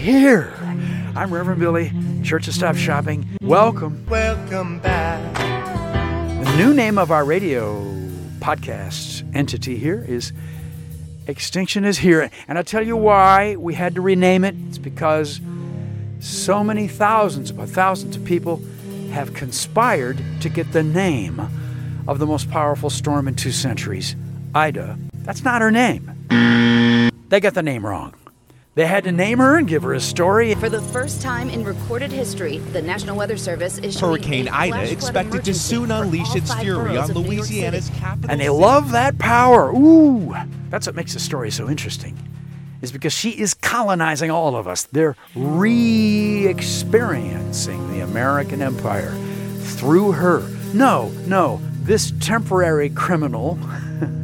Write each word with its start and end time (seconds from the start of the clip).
here. 0.00 0.50
I'm 1.14 1.32
Reverend 1.32 1.60
Billy, 1.60 1.92
Church 2.22 2.48
of 2.48 2.54
Stop 2.54 2.74
Shopping. 2.74 3.28
Welcome. 3.42 4.06
Welcome 4.08 4.78
back. 4.78 5.34
The 6.42 6.56
new 6.56 6.72
name 6.72 6.96
of 6.96 7.10
our 7.10 7.22
radio 7.22 7.82
podcast 8.38 9.30
entity 9.36 9.76
here 9.76 10.02
is 10.08 10.32
Extinction 11.26 11.84
is 11.84 11.98
Here. 11.98 12.30
And 12.48 12.56
I'll 12.56 12.64
tell 12.64 12.84
you 12.84 12.96
why 12.96 13.56
we 13.56 13.74
had 13.74 13.94
to 13.96 14.00
rename 14.00 14.42
it. 14.42 14.54
It's 14.68 14.78
because 14.78 15.38
so 16.20 16.64
many 16.64 16.88
thousands 16.88 17.50
upon 17.50 17.66
thousands 17.66 18.16
of 18.16 18.24
people 18.24 18.62
have 19.10 19.34
conspired 19.34 20.22
to 20.40 20.48
get 20.48 20.72
the 20.72 20.82
name 20.82 21.40
of 22.08 22.18
the 22.18 22.26
most 22.26 22.50
powerful 22.50 22.88
storm 22.88 23.28
in 23.28 23.34
two 23.34 23.52
centuries, 23.52 24.16
Ida. 24.54 24.98
That's 25.24 25.44
not 25.44 25.60
her 25.60 25.70
name. 25.70 27.10
They 27.28 27.38
got 27.40 27.52
the 27.52 27.62
name 27.62 27.84
wrong. 27.84 28.14
They 28.76 28.86
had 28.86 29.02
to 29.04 29.12
name 29.12 29.38
her 29.38 29.56
and 29.58 29.66
give 29.66 29.82
her 29.82 29.94
a 29.94 30.00
story. 30.00 30.54
For 30.54 30.68
the 30.68 30.80
first 30.80 31.20
time 31.20 31.50
in 31.50 31.64
recorded 31.64 32.12
history, 32.12 32.58
the 32.58 32.80
National 32.80 33.16
Weather 33.16 33.36
Service 33.36 33.78
is 33.78 33.98
showing 33.98 34.22
Hurricane 34.22 34.46
a 34.46 34.52
Ida 34.52 34.70
flash 34.70 34.86
flood 34.86 34.92
expected 34.92 35.44
to 35.44 35.54
soon 35.54 35.90
unleash 35.90 36.36
its 36.36 36.54
fury 36.54 36.96
on 36.96 37.10
of 37.10 37.16
New 37.16 37.22
York 37.22 37.48
Louisiana's 37.48 37.90
capital. 37.96 38.30
And 38.30 38.40
they 38.40 38.48
love 38.48 38.92
that 38.92 39.18
power. 39.18 39.72
Ooh, 39.72 40.36
that's 40.68 40.86
what 40.86 40.94
makes 40.94 41.14
the 41.14 41.18
story 41.18 41.50
so 41.50 41.68
interesting. 41.68 42.16
Is 42.80 42.92
because 42.92 43.12
she 43.12 43.30
is 43.30 43.54
colonizing 43.54 44.30
all 44.30 44.54
of 44.54 44.68
us. 44.68 44.84
They're 44.84 45.16
re 45.34 46.46
experiencing 46.46 47.90
the 47.92 48.00
American 48.00 48.62
empire 48.62 49.10
through 49.58 50.12
her. 50.12 50.48
No, 50.72 51.08
no, 51.26 51.60
this 51.82 52.12
temporary 52.20 52.88
criminal, 52.88 53.58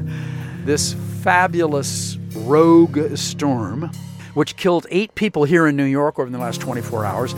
this 0.65 0.95
fabulous 1.23 2.17
rogue 2.37 3.17
storm, 3.17 3.91
which 4.37 4.55
killed 4.57 4.87
eight 4.91 5.15
people 5.15 5.45
here 5.45 5.67
in 5.67 5.75
New 5.77 5.85
York 5.85 6.19
over 6.19 6.29
the 6.29 6.37
last 6.37 6.61
24 6.61 7.07
hours, 7.07 7.35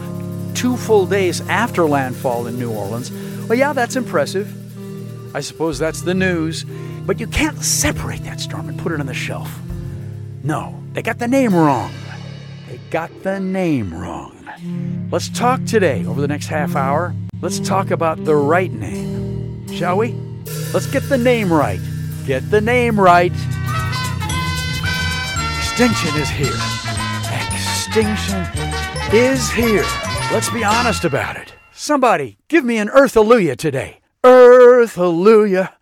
two 0.54 0.76
full 0.76 1.06
days 1.06 1.40
after 1.42 1.86
landfall 1.86 2.48
in 2.48 2.58
New 2.58 2.72
Orleans. 2.72 3.12
Well, 3.48 3.56
yeah, 3.56 3.72
that's 3.72 3.94
impressive. 3.94 4.52
I 5.32 5.38
suppose 5.38 5.78
that's 5.78 6.02
the 6.02 6.14
news. 6.14 6.64
But 7.06 7.20
you 7.20 7.28
can't 7.28 7.62
separate 7.62 8.24
that 8.24 8.40
storm 8.40 8.68
and 8.68 8.76
put 8.76 8.90
it 8.90 8.98
on 8.98 9.06
the 9.06 9.14
shelf. 9.14 9.60
No, 10.42 10.74
they 10.92 11.00
got 11.00 11.20
the 11.20 11.28
name 11.28 11.54
wrong. 11.54 11.92
They 12.68 12.78
got 12.90 13.22
the 13.22 13.38
name 13.38 13.94
wrong. 13.94 14.36
Let's 15.12 15.28
talk 15.28 15.64
today, 15.66 16.04
over 16.04 16.20
the 16.20 16.26
next 16.26 16.48
half 16.48 16.74
hour. 16.74 17.14
Let's 17.40 17.60
talk 17.60 17.92
about 17.92 18.24
the 18.24 18.34
right 18.34 18.72
name, 18.72 19.68
shall 19.68 19.98
we? 19.98 20.14
Let's 20.74 20.86
get 20.86 21.08
the 21.08 21.16
name 21.16 21.52
right. 21.52 21.80
Get 22.26 22.50
the 22.50 22.60
name 22.60 22.98
right. 22.98 23.32
Extinction 25.60 26.20
is 26.20 26.28
here. 26.28 26.77
Extinction 27.98 28.46
is 29.12 29.50
here. 29.50 29.82
Let's 30.30 30.48
be 30.50 30.62
honest 30.62 31.04
about 31.04 31.34
it. 31.34 31.54
Somebody, 31.72 32.38
give 32.46 32.64
me 32.64 32.78
an 32.78 32.88
Earth 32.90 33.16
today. 33.56 33.98
Earth 34.22 34.94
Hallelujah. 34.94 35.74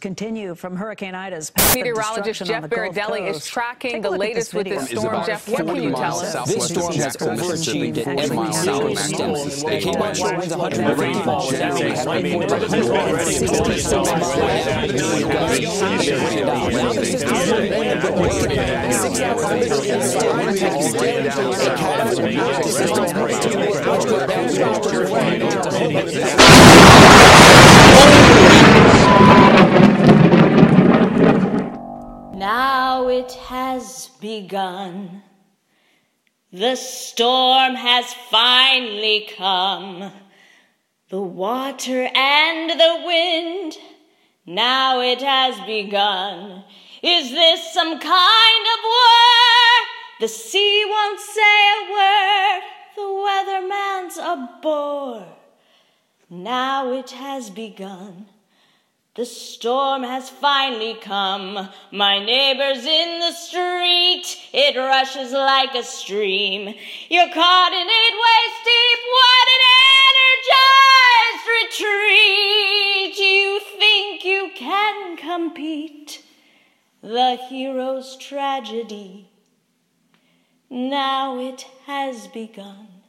Continue 0.00 0.54
from 0.54 0.76
Hurricane 0.76 1.14
Ida's 1.14 1.52
Meteorologist 1.74 2.46
Jeff 2.46 2.64
Berardelli 2.64 3.28
is 3.28 3.46
tracking 3.46 4.00
the 4.00 4.10
latest 4.10 4.54
with 4.54 4.66
this 4.66 4.88
storm. 4.88 5.22
Jeff, 5.26 5.46
what 5.46 5.66
can 5.66 5.76
you 5.82 5.90
tell 5.90 6.20
us? 6.20 6.32
This 6.48 6.68
storm 6.68 6.94
has 6.94 7.16
overachieved 7.18 7.98
every 8.06 8.52
single 8.52 8.96
step. 8.96 9.72
It 9.72 9.82
came 9.82 9.96
out 9.96 10.16
showing 10.16 10.48
150 10.48 11.20
Now 11.58 11.76
it 26.16 26.69
has 33.50 34.10
begun. 34.20 35.24
The 36.52 36.76
storm 36.76 37.74
has 37.74 38.14
finally 38.30 39.28
come. 39.36 40.12
The 41.08 41.20
water 41.20 42.08
and 42.14 42.70
the 42.70 43.02
wind, 43.04 43.76
now 44.46 45.00
it 45.00 45.20
has 45.20 45.58
begun. 45.66 46.62
Is 47.02 47.32
this 47.32 47.74
some 47.74 47.98
kind 47.98 48.66
of 48.74 48.80
war? 48.84 49.70
The 50.20 50.28
sea 50.28 50.84
won't 50.86 51.18
say 51.18 51.58
a 51.74 51.90
word. 51.98 52.62
The 52.94 53.10
weatherman's 53.24 54.16
a 54.16 54.60
bore. 54.62 55.26
Now 56.30 56.92
it 56.92 57.10
has 57.10 57.50
begun. 57.50 58.26
The 59.20 59.26
storm 59.26 60.02
has 60.02 60.30
finally 60.30 60.94
come. 60.94 61.68
My 61.92 62.24
neighbor's 62.24 62.86
in 62.86 63.18
the 63.18 63.32
street. 63.32 64.24
It 64.54 64.78
rushes 64.78 65.32
like 65.32 65.74
a 65.74 65.82
stream. 65.82 66.74
You're 67.10 67.28
caught 67.28 67.72
in 67.74 67.86
it 67.86 68.14
waist 68.24 68.64
deep. 68.64 69.00
What 69.18 69.48
an 69.56 69.62
energized 71.36 71.46
retreat. 71.60 73.18
You 73.18 73.60
think 73.78 74.24
you 74.24 74.52
can 74.54 75.18
compete. 75.18 76.24
The 77.02 77.36
hero's 77.50 78.16
tragedy. 78.16 79.28
Now 80.70 81.38
it 81.38 81.66
has 81.84 82.26
begun. 82.28 82.99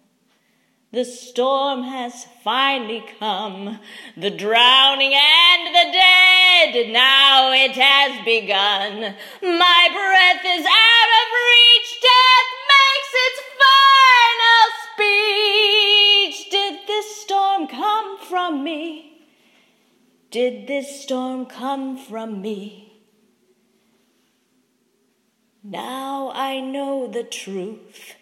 The 0.94 1.06
storm 1.06 1.84
has 1.84 2.28
finally 2.44 3.02
come, 3.18 3.80
the 4.18 4.30
drowning 4.30 5.14
and 5.14 5.68
the 5.74 5.90
dead. 5.94 6.92
Now 6.92 7.54
it 7.54 7.72
has 7.72 8.26
begun. 8.26 9.16
My 9.42 9.88
breath 9.90 10.44
is 10.46 10.66
out 10.66 11.12
of 11.22 11.28
reach. 11.48 12.02
Death 12.02 12.50
makes 12.76 13.14
its 13.26 13.42
final 13.64 14.68
speech. 14.92 16.52
Did 16.52 16.88
this 16.88 17.22
storm 17.22 17.68
come 17.68 18.18
from 18.20 18.62
me? 18.62 19.30
Did 20.30 20.68
this 20.68 21.04
storm 21.04 21.46
come 21.46 21.98
from 21.98 22.42
me? 22.42 23.02
Now 25.64 26.34
I 26.36 26.60
know 26.60 27.08
the 27.08 27.24
truth. 27.24 28.16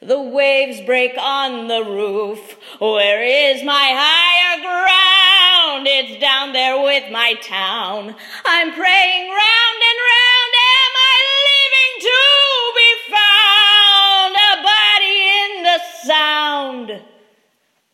The 0.00 0.20
waves 0.20 0.80
break 0.82 1.16
on 1.18 1.66
the 1.66 1.82
roof. 1.82 2.56
Where 2.78 3.22
is 3.22 3.64
my 3.64 3.90
higher 3.92 4.60
ground? 4.62 5.88
It's 5.90 6.20
down 6.20 6.52
there 6.52 6.80
with 6.80 7.10
my 7.10 7.34
town. 7.42 8.14
I'm 8.44 8.72
praying 8.72 9.28
round 9.28 9.80
and 9.88 9.98
round. 10.08 10.52
Am 10.70 10.92
I 10.94 11.16
living 11.50 11.94
to 12.06 12.20
be 12.78 12.90
found? 13.10 14.36
A 14.36 14.54
body 14.62 15.18
in 15.40 15.62
the 15.64 15.80
sound, 16.06 17.02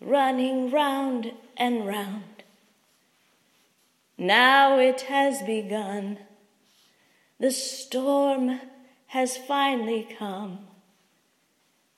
running 0.01 0.71
round 0.71 1.33
and 1.57 1.87
round. 1.87 2.43
Now 4.19 4.79
it 4.79 5.03
has 5.03 5.43
begun. 5.43 6.19
The 7.41 7.51
storm 7.51 8.61
has 9.07 9.39
finally 9.39 10.07
come. 10.19 10.67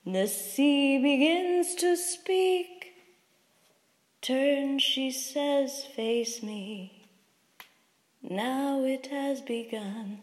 The 0.09 0.27
sea 0.27 0.99
begins 0.99 1.75
to 1.75 1.97
speak. 1.97 2.93
Turn, 4.21 4.79
she 4.79 5.11
says, 5.11 5.83
face 5.83 6.41
me. 6.41 7.09
Now 8.23 8.85
it 8.85 9.07
has 9.07 9.41
begun. 9.41 10.19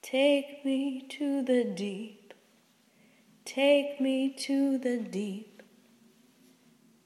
Take 0.00 0.64
me 0.64 1.02
to 1.10 1.42
the 1.42 1.64
deep. 1.64 2.32
Take 3.44 4.00
me 4.00 4.30
to 4.46 4.78
the 4.78 4.96
deep. 4.96 5.62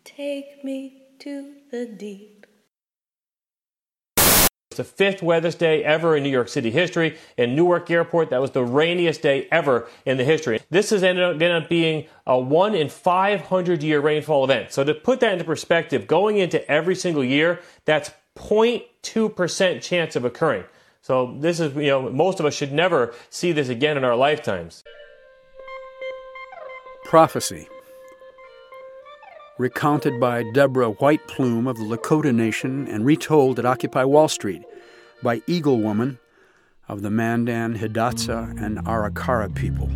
Take 0.04 0.62
me 0.62 1.08
to 1.18 1.54
the 1.72 1.86
deep 1.86 2.37
the 4.78 4.84
fifth 4.84 5.22
wettest 5.22 5.58
day 5.58 5.84
ever 5.84 6.16
in 6.16 6.22
New 6.22 6.30
York 6.30 6.48
City 6.48 6.70
history. 6.70 7.18
In 7.36 7.54
Newark 7.54 7.90
Airport, 7.90 8.30
that 8.30 8.40
was 8.40 8.52
the 8.52 8.64
rainiest 8.64 9.20
day 9.20 9.46
ever 9.52 9.86
in 10.06 10.16
the 10.16 10.24
history. 10.24 10.60
This 10.70 10.88
has 10.90 11.02
ended 11.02 11.24
up, 11.24 11.32
ended 11.34 11.62
up 11.62 11.68
being 11.68 12.06
a 12.26 12.38
one 12.38 12.74
in 12.74 12.88
500 12.88 13.82
year 13.82 14.00
rainfall 14.00 14.44
event. 14.44 14.72
So 14.72 14.82
to 14.82 14.94
put 14.94 15.20
that 15.20 15.34
into 15.34 15.44
perspective, 15.44 16.06
going 16.06 16.38
into 16.38 16.66
every 16.70 16.94
single 16.94 17.24
year, 17.24 17.60
that's 17.84 18.10
0.2% 18.36 19.82
chance 19.82 20.16
of 20.16 20.24
occurring. 20.24 20.64
So 21.02 21.36
this 21.38 21.60
is, 21.60 21.74
you 21.74 21.88
know, 21.88 22.10
most 22.10 22.40
of 22.40 22.46
us 22.46 22.54
should 22.54 22.72
never 22.72 23.14
see 23.30 23.52
this 23.52 23.68
again 23.68 23.96
in 23.96 24.04
our 24.04 24.16
lifetimes. 24.16 24.82
Prophecy 27.04 27.68
recounted 29.58 30.20
by 30.20 30.44
Deborah 30.52 30.90
White 30.90 31.26
Plume 31.26 31.66
of 31.66 31.76
the 31.76 31.84
Lakota 31.84 32.32
Nation 32.32 32.86
and 32.86 33.04
retold 33.04 33.58
at 33.58 33.66
Occupy 33.66 34.04
Wall 34.04 34.28
Street 34.28 34.62
by 35.20 35.42
Eagle 35.48 35.80
Woman 35.80 36.18
of 36.88 37.02
the 37.02 37.10
Mandan, 37.10 37.76
Hidatsa, 37.76 38.62
and 38.62 38.78
Arikara 38.78 39.52
people. 39.54 39.90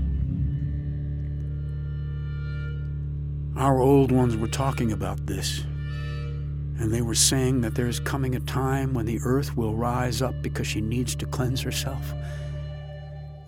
Our 3.56 3.81
old 3.81 4.11
ones 4.11 4.37
were 4.37 4.49
talking 4.49 4.91
about 4.91 5.26
this, 5.26 5.61
and 5.61 6.93
they 6.93 7.03
were 7.03 7.15
saying 7.15 7.61
that 7.61 7.76
there 7.76 7.87
is 7.87 8.00
coming 8.00 8.35
a 8.35 8.41
time 8.41 8.94
when 8.94 9.06
the 9.06 9.20
earth 9.25 9.56
will 9.56 9.76
rise 9.76 10.20
up 10.20 10.35
because 10.43 10.67
she 10.67 10.81
needs 10.81 11.15
to 11.17 11.26
cleanse 11.26 11.61
herself. 11.61 12.12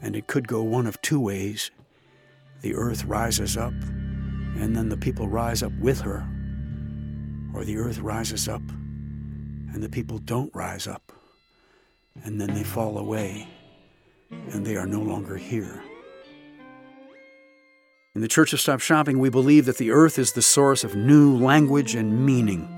And 0.01 0.15
it 0.15 0.29
could 0.29 0.47
go 0.47 0.63
one 0.63 0.87
of 0.87 1.01
two 1.03 1.19
ways. 1.19 1.73
The 2.61 2.77
earth 2.77 3.05
rises 3.05 3.57
up 3.57 3.75
and 4.57 4.75
then 4.77 4.89
the 4.89 4.97
people 4.97 5.29
rise 5.29 5.63
up 5.63 5.73
with 5.81 6.01
her, 6.01 6.27
or 7.55 7.65
the 7.65 7.77
earth 7.77 7.99
rises 7.99 8.49
up 8.49 8.63
and 9.73 9.83
the 9.83 9.89
people 9.89 10.19
don't 10.19 10.55
rise 10.55 10.87
up, 10.87 11.13
and 12.23 12.41
then 12.41 12.55
they 12.55 12.63
fall 12.63 12.99
away 12.99 13.49
and 14.31 14.65
they 14.65 14.77
are 14.77 14.87
no 14.87 15.01
longer 15.01 15.37
here. 15.37 15.83
In 18.15 18.21
the 18.21 18.29
Church 18.29 18.53
of 18.53 18.61
Stop 18.61 18.81
Shopping, 18.81 19.19
we 19.19 19.29
believe 19.29 19.67
that 19.67 19.79
the 19.79 19.91
earth 19.91 20.21
is 20.21 20.33
the 20.33 20.43
source 20.43 20.85
of 20.85 20.95
new 20.95 21.37
language 21.37 21.97
and 21.97 22.25
meaning. 22.25 22.69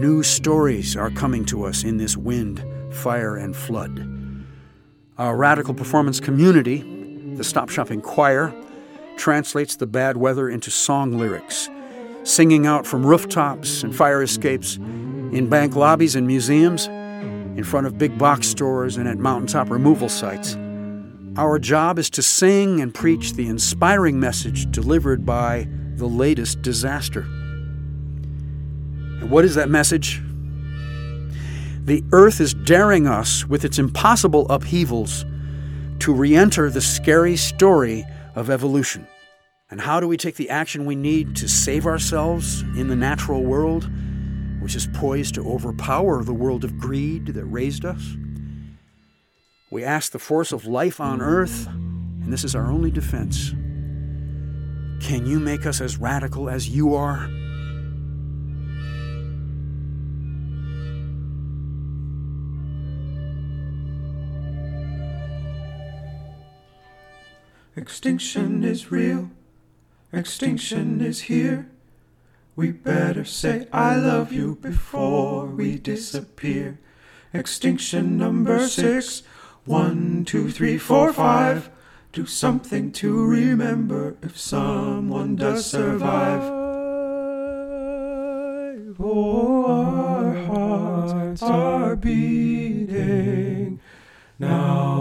New 0.00 0.22
stories 0.22 0.96
are 0.96 1.10
coming 1.10 1.44
to 1.46 1.64
us 1.64 1.84
in 1.84 1.98
this 1.98 2.16
wind, 2.16 2.64
fire, 2.90 3.36
and 3.36 3.54
flood. 3.54 4.08
Our 5.18 5.36
radical 5.36 5.74
performance 5.74 6.18
community, 6.18 7.34
the 7.36 7.44
Stop 7.44 7.68
Shopping 7.68 8.00
Choir, 8.00 8.54
translates 9.16 9.76
the 9.76 9.86
bad 9.86 10.16
weather 10.16 10.48
into 10.48 10.70
song 10.70 11.18
lyrics, 11.18 11.68
singing 12.22 12.66
out 12.66 12.86
from 12.86 13.04
rooftops 13.04 13.82
and 13.82 13.94
fire 13.94 14.22
escapes, 14.22 14.76
in 14.76 15.48
bank 15.48 15.74
lobbies 15.74 16.14
and 16.16 16.26
museums, 16.26 16.86
in 16.86 17.64
front 17.64 17.86
of 17.86 17.98
big 17.98 18.18
box 18.18 18.48
stores 18.48 18.96
and 18.96 19.08
at 19.08 19.18
mountaintop 19.18 19.70
removal 19.70 20.08
sites. 20.08 20.56
Our 21.36 21.58
job 21.58 21.98
is 21.98 22.10
to 22.10 22.22
sing 22.22 22.80
and 22.80 22.94
preach 22.94 23.32
the 23.32 23.48
inspiring 23.48 24.20
message 24.20 24.70
delivered 24.70 25.26
by 25.26 25.66
the 25.96 26.06
latest 26.06 26.62
disaster. 26.62 27.22
And 29.20 29.30
what 29.30 29.44
is 29.44 29.54
that 29.54 29.68
message? 29.68 30.22
The 31.84 32.04
earth 32.12 32.40
is 32.40 32.54
daring 32.54 33.06
us 33.06 33.46
with 33.46 33.64
its 33.64 33.78
impossible 33.78 34.46
upheavals 34.48 35.24
to 36.00 36.12
re 36.12 36.34
enter 36.34 36.70
the 36.70 36.80
scary 36.80 37.36
story 37.36 38.04
of 38.34 38.48
evolution. 38.48 39.06
And 39.74 39.80
how 39.80 39.98
do 39.98 40.06
we 40.06 40.16
take 40.16 40.36
the 40.36 40.50
action 40.50 40.86
we 40.86 40.94
need 40.94 41.34
to 41.34 41.48
save 41.48 41.84
ourselves 41.84 42.62
in 42.78 42.86
the 42.86 42.94
natural 42.94 43.42
world, 43.42 43.90
which 44.60 44.76
is 44.76 44.86
poised 44.94 45.34
to 45.34 45.52
overpower 45.52 46.22
the 46.22 46.32
world 46.32 46.62
of 46.62 46.78
greed 46.78 47.26
that 47.26 47.44
raised 47.44 47.84
us? 47.84 48.16
We 49.72 49.82
ask 49.82 50.12
the 50.12 50.20
force 50.20 50.52
of 50.52 50.64
life 50.64 51.00
on 51.00 51.20
earth, 51.20 51.66
and 51.66 52.32
this 52.32 52.44
is 52.44 52.54
our 52.54 52.70
only 52.70 52.92
defense. 52.92 53.50
Can 55.04 55.26
you 55.26 55.40
make 55.40 55.66
us 55.66 55.80
as 55.80 55.96
radical 55.96 56.48
as 56.48 56.68
you 56.68 56.94
are? 56.94 57.28
Extinction 67.74 68.62
is 68.62 68.92
real. 68.92 69.30
Extinction 70.14 71.00
is 71.00 71.22
here. 71.22 71.68
We 72.54 72.70
better 72.70 73.24
say 73.24 73.66
I 73.72 73.96
love 73.96 74.32
you 74.32 74.54
before 74.62 75.46
we 75.46 75.76
disappear. 75.76 76.78
Extinction 77.32 78.16
number 78.16 78.68
six. 78.68 79.24
One, 79.64 80.24
two, 80.24 80.52
three, 80.52 80.78
four, 80.78 81.12
five. 81.12 81.68
Do 82.12 82.26
something 82.26 82.92
to 82.92 83.26
remember 83.26 84.16
if 84.22 84.38
someone 84.38 85.34
does 85.34 85.66
survive. 85.66 86.42
Oh, 89.00 89.66
our 89.66 90.34
hearts 90.44 91.42
are 91.42 91.96
beating. 91.96 93.80
Now 94.38 94.93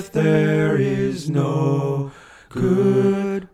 earth 0.00 0.12
there 0.12 0.76
is 0.76 1.28
no 1.28 2.10
goodbye. 2.48 3.50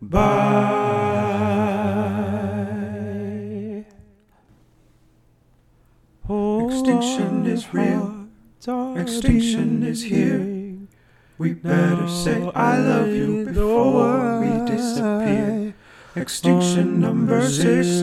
Extinction 6.66 7.46
is 7.46 7.74
real. 7.74 8.28
Extinction 8.96 9.82
is 9.82 10.04
here. 10.04 10.40
We 11.38 11.54
better 11.54 12.08
say 12.08 12.48
I 12.54 12.78
love 12.78 13.08
you 13.08 13.46
before 13.46 14.40
we 14.40 14.50
disappear. 14.70 15.74
Extinction 16.14 17.00
number 17.00 17.48
six. 17.48 18.02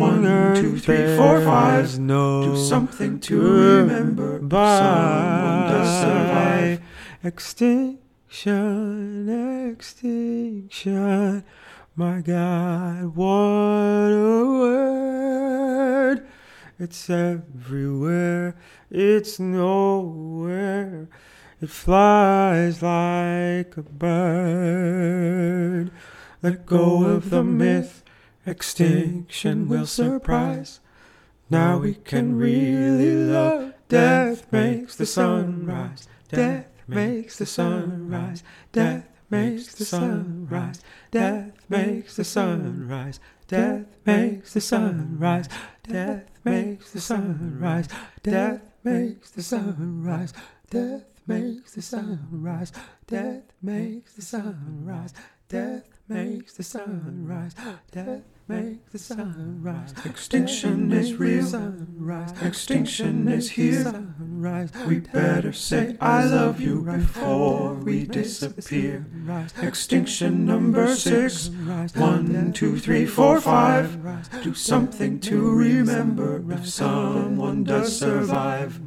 One, 0.00 0.22
two, 0.56 0.78
three, 0.78 1.16
four, 1.16 1.42
five. 1.42 1.98
No 1.98 2.42
Do 2.42 2.56
something 2.56 3.20
to 3.20 3.38
remember. 3.38 4.38
Someone 4.40 5.60
does 5.72 5.90
survive. 6.00 6.80
Extinction, 7.24 8.00
extinction. 9.70 11.44
My 11.94 12.20
God, 12.20 13.14
what 13.14 13.26
a 13.28 14.44
word! 14.44 16.26
It's 16.80 17.08
everywhere, 17.08 18.56
it's 18.90 19.38
nowhere. 19.38 21.08
It 21.60 21.70
flies 21.70 22.82
like 22.82 23.76
a 23.76 23.82
bird. 23.82 24.72
Let 26.42 26.66
go 26.66 27.04
of 27.04 27.30
the 27.30 27.44
myth, 27.44 28.02
extinction 28.44 29.68
will 29.68 29.86
surprise. 29.86 30.80
Now 31.48 31.78
we 31.78 31.94
can 31.94 32.34
really 32.34 33.14
love. 33.14 33.74
Death 33.88 34.52
makes 34.52 34.96
the 34.96 35.06
sun 35.06 35.66
rise. 35.66 36.08
Death 36.28 36.71
makes 36.86 37.38
the 37.38 37.46
sun 37.46 38.08
rise. 38.08 38.42
Death 38.72 39.08
makes 39.30 39.74
the 39.74 39.84
sun 39.84 40.46
rise. 40.50 40.82
Death 41.10 41.52
makes 41.68 42.16
the 42.16 42.24
sun 42.24 42.88
rise. 42.88 43.18
Death 43.48 43.86
makes 44.04 44.52
the 44.52 44.60
sun 44.60 45.16
rise. 45.18 45.48
Death 45.82 46.24
makes 46.44 46.90
the 46.90 47.00
sun 47.00 47.58
rise. 47.60 47.88
Death 48.22 48.62
makes 48.84 49.30
the 49.30 49.42
sun 49.42 50.02
rise. 50.02 50.32
Death 50.70 51.04
makes 51.26 51.72
the 51.72 51.82
sun 51.82 52.28
rise. 52.30 52.72
Death 53.06 53.42
makes 53.62 54.14
the 54.14 54.22
sun 54.22 54.82
rise. 54.84 55.12
Death 55.48 55.84
makes 56.08 56.54
the 56.54 56.62
sun 56.62 57.24
rise. 57.26 57.54
Death 57.90 58.22
makes 58.48 58.92
the 58.92 58.98
sun 58.98 59.58
rise. 59.62 59.94
Extinction 60.04 60.92
is 60.92 61.14
real. 61.14 61.44
Sunrise. 61.44 62.42
Extinction 62.42 63.28
is 63.28 63.50
here. 63.50 63.84
Sunrise. 63.84 64.70
We 64.86 65.00
better 65.00 65.52
say 65.52 65.96
I 66.00 66.24
love 66.24 66.60
you 66.60 66.82
before 66.82 67.74
we 67.74 68.04
disappear. 68.04 69.06
Extinction 69.60 70.44
number 70.44 70.94
six. 70.94 71.48
One, 71.94 72.52
two, 72.52 72.78
three, 72.78 73.06
four, 73.06 73.40
five. 73.40 73.98
Do 74.42 74.54
something 74.54 75.20
to 75.20 75.50
remember 75.50 76.44
if 76.52 76.68
someone 76.68 77.64
does 77.64 77.98
survive. 77.98 78.80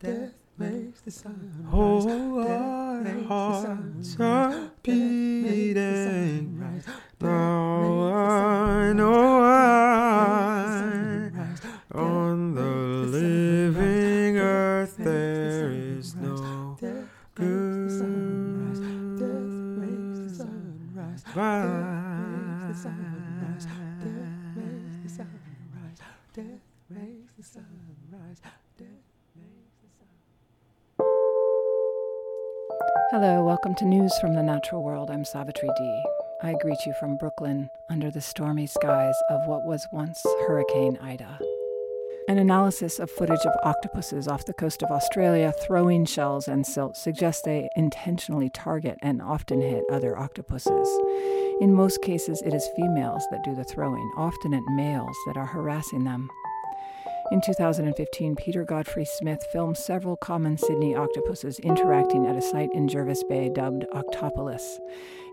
Death 0.00 0.34
makes 0.56 1.00
the 1.00 1.10
sun 1.10 1.52
rise. 1.64 1.72
Oh, 1.72 2.48
our 2.48 3.04
hearts 3.24 4.16
are 4.20 4.70
beating. 4.82 6.82
Now 7.24 8.12
I 8.12 8.92
know 8.92 9.40
I, 9.42 11.30
on 11.94 12.54
the 12.54 12.60
living 12.60 14.36
earth 14.36 14.96
there 14.98 15.70
is 15.72 16.14
no 16.16 16.76
good. 16.78 17.08
Hello, 33.10 33.42
welcome 33.42 33.74
to 33.76 33.86
News 33.86 34.12
from 34.20 34.34
the 34.34 34.42
Natural 34.42 34.82
World. 34.82 35.10
I'm 35.10 35.24
Savitri 35.24 35.70
D. 35.78 36.04
I 36.42 36.54
greet 36.60 36.84
you 36.84 36.92
from 36.94 37.16
Brooklyn 37.16 37.70
under 37.88 38.10
the 38.10 38.20
stormy 38.20 38.66
skies 38.66 39.14
of 39.30 39.46
what 39.46 39.64
was 39.64 39.86
once 39.92 40.22
Hurricane 40.46 40.98
Ida. 41.02 41.38
An 42.28 42.38
analysis 42.38 42.98
of 42.98 43.10
footage 43.10 43.44
of 43.44 43.52
octopuses 43.62 44.26
off 44.26 44.44
the 44.46 44.54
coast 44.54 44.82
of 44.82 44.90
Australia 44.90 45.52
throwing 45.66 46.04
shells 46.04 46.48
and 46.48 46.66
silt 46.66 46.96
suggests 46.96 47.42
they 47.42 47.68
intentionally 47.76 48.50
target 48.50 48.98
and 49.02 49.22
often 49.22 49.60
hit 49.60 49.84
other 49.90 50.18
octopuses. 50.18 50.88
In 51.60 51.72
most 51.72 52.02
cases, 52.02 52.42
it 52.42 52.52
is 52.52 52.68
females 52.76 53.24
that 53.30 53.44
do 53.44 53.54
the 53.54 53.64
throwing, 53.64 54.10
often 54.16 54.54
at 54.54 54.62
males 54.70 55.16
that 55.26 55.36
are 55.36 55.46
harassing 55.46 56.04
them. 56.04 56.28
In 57.32 57.40
2015, 57.40 58.36
Peter 58.36 58.64
Godfrey 58.64 59.06
Smith 59.06 59.42
filmed 59.50 59.78
several 59.78 60.16
common 60.16 60.58
Sydney 60.58 60.94
octopuses 60.94 61.58
interacting 61.60 62.26
at 62.26 62.36
a 62.36 62.42
site 62.42 62.68
in 62.74 62.86
Jervis 62.86 63.24
Bay 63.24 63.48
dubbed 63.48 63.86
Octopolis. 63.94 64.78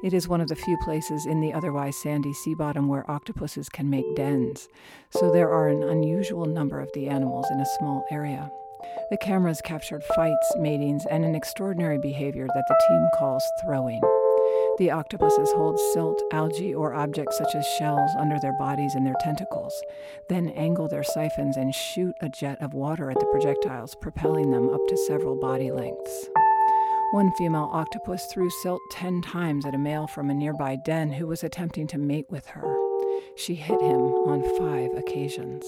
It 0.03 0.15
is 0.15 0.27
one 0.27 0.41
of 0.41 0.47
the 0.47 0.55
few 0.55 0.77
places 0.77 1.27
in 1.27 1.41
the 1.41 1.53
otherwise 1.53 1.95
sandy 1.95 2.33
sea 2.33 2.55
bottom 2.55 2.87
where 2.87 3.09
octopuses 3.09 3.69
can 3.69 3.87
make 3.87 4.15
dens, 4.15 4.67
so 5.11 5.31
there 5.31 5.51
are 5.51 5.67
an 5.67 5.83
unusual 5.83 6.45
number 6.45 6.79
of 6.79 6.89
the 6.93 7.07
animals 7.07 7.45
in 7.51 7.59
a 7.59 7.77
small 7.77 8.03
area. 8.09 8.49
The 9.11 9.17
cameras 9.17 9.61
captured 9.63 10.03
fights, 10.15 10.55
matings, 10.57 11.05
and 11.05 11.23
an 11.23 11.35
extraordinary 11.35 11.99
behavior 11.99 12.47
that 12.47 12.65
the 12.67 12.83
team 12.87 13.07
calls 13.19 13.43
throwing. 13.63 14.01
The 14.79 14.89
octopuses 14.89 15.51
hold 15.51 15.79
silt, 15.93 16.19
algae, 16.33 16.73
or 16.73 16.95
objects 16.95 17.37
such 17.37 17.53
as 17.53 17.67
shells 17.77 18.09
under 18.17 18.39
their 18.39 18.57
bodies 18.57 18.95
and 18.95 19.05
their 19.05 19.15
tentacles, 19.19 19.83
then 20.29 20.49
angle 20.49 20.87
their 20.87 21.03
siphons 21.03 21.57
and 21.57 21.75
shoot 21.75 22.15
a 22.21 22.29
jet 22.29 22.59
of 22.59 22.73
water 22.73 23.11
at 23.11 23.19
the 23.19 23.27
projectiles, 23.27 23.93
propelling 24.01 24.49
them 24.49 24.69
up 24.69 24.81
to 24.87 24.97
several 24.97 25.35
body 25.35 25.69
lengths. 25.69 26.27
One 27.11 27.33
female 27.33 27.69
octopus 27.73 28.27
threw 28.27 28.49
silt 28.49 28.81
ten 28.89 29.21
times 29.21 29.65
at 29.65 29.75
a 29.75 29.77
male 29.77 30.07
from 30.07 30.29
a 30.29 30.33
nearby 30.33 30.77
den 30.77 31.11
who 31.11 31.27
was 31.27 31.43
attempting 31.43 31.85
to 31.87 31.97
mate 31.97 32.27
with 32.29 32.47
her. 32.47 32.77
She 33.35 33.53
hit 33.53 33.81
him 33.81 33.99
on 33.99 34.41
five 34.57 34.97
occasions. 34.97 35.65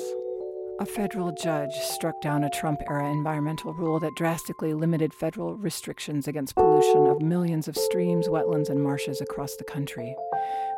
A 0.80 0.86
federal 0.86 1.34
judge 1.34 1.74
struck 1.74 2.22
down 2.22 2.46
a 2.46 2.50
Trump 2.50 2.80
era 2.90 3.12
environmental 3.12 3.74
rule 3.74 4.00
that 4.00 4.16
drastically 4.16 4.74
limited 4.74 5.14
federal 5.14 5.58
restrictions 5.58 6.30
against 6.30 6.56
pollution 6.56 7.08
of 7.08 7.22
millions 7.22 7.68
of 7.68 7.76
streams, 7.76 8.30
wetlands, 8.30 8.70
and 8.70 8.82
marshes 8.82 9.20
across 9.20 9.58
the 9.58 9.66
country. 9.66 10.16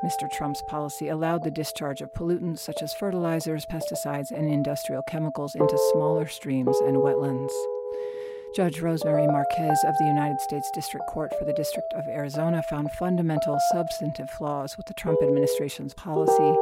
Mr. 0.03 0.27
Trump's 0.35 0.63
policy 0.67 1.09
allowed 1.09 1.43
the 1.43 1.51
discharge 1.51 2.01
of 2.01 2.11
pollutants 2.15 2.59
such 2.59 2.81
as 2.81 2.95
fertilizers, 2.95 3.67
pesticides, 3.71 4.31
and 4.31 4.49
industrial 4.49 5.03
chemicals 5.03 5.53
into 5.53 5.77
smaller 5.91 6.27
streams 6.27 6.77
and 6.79 6.97
wetlands. 6.97 7.53
Judge 8.55 8.79
Rosemary 8.79 9.27
Marquez 9.27 9.83
of 9.83 9.97
the 9.97 10.05
United 10.05 10.39
States 10.39 10.71
District 10.71 11.05
Court 11.07 11.29
for 11.37 11.43
the 11.43 11.51
District 11.51 11.91
of 11.93 12.07
Arizona 12.07 12.63
found 12.69 12.89
fundamental 12.91 13.59
substantive 13.73 14.29
flaws 14.29 14.77
with 14.77 14.85
the 14.85 14.93
Trump 14.93 15.21
administration's 15.21 15.93
policy 15.93 16.57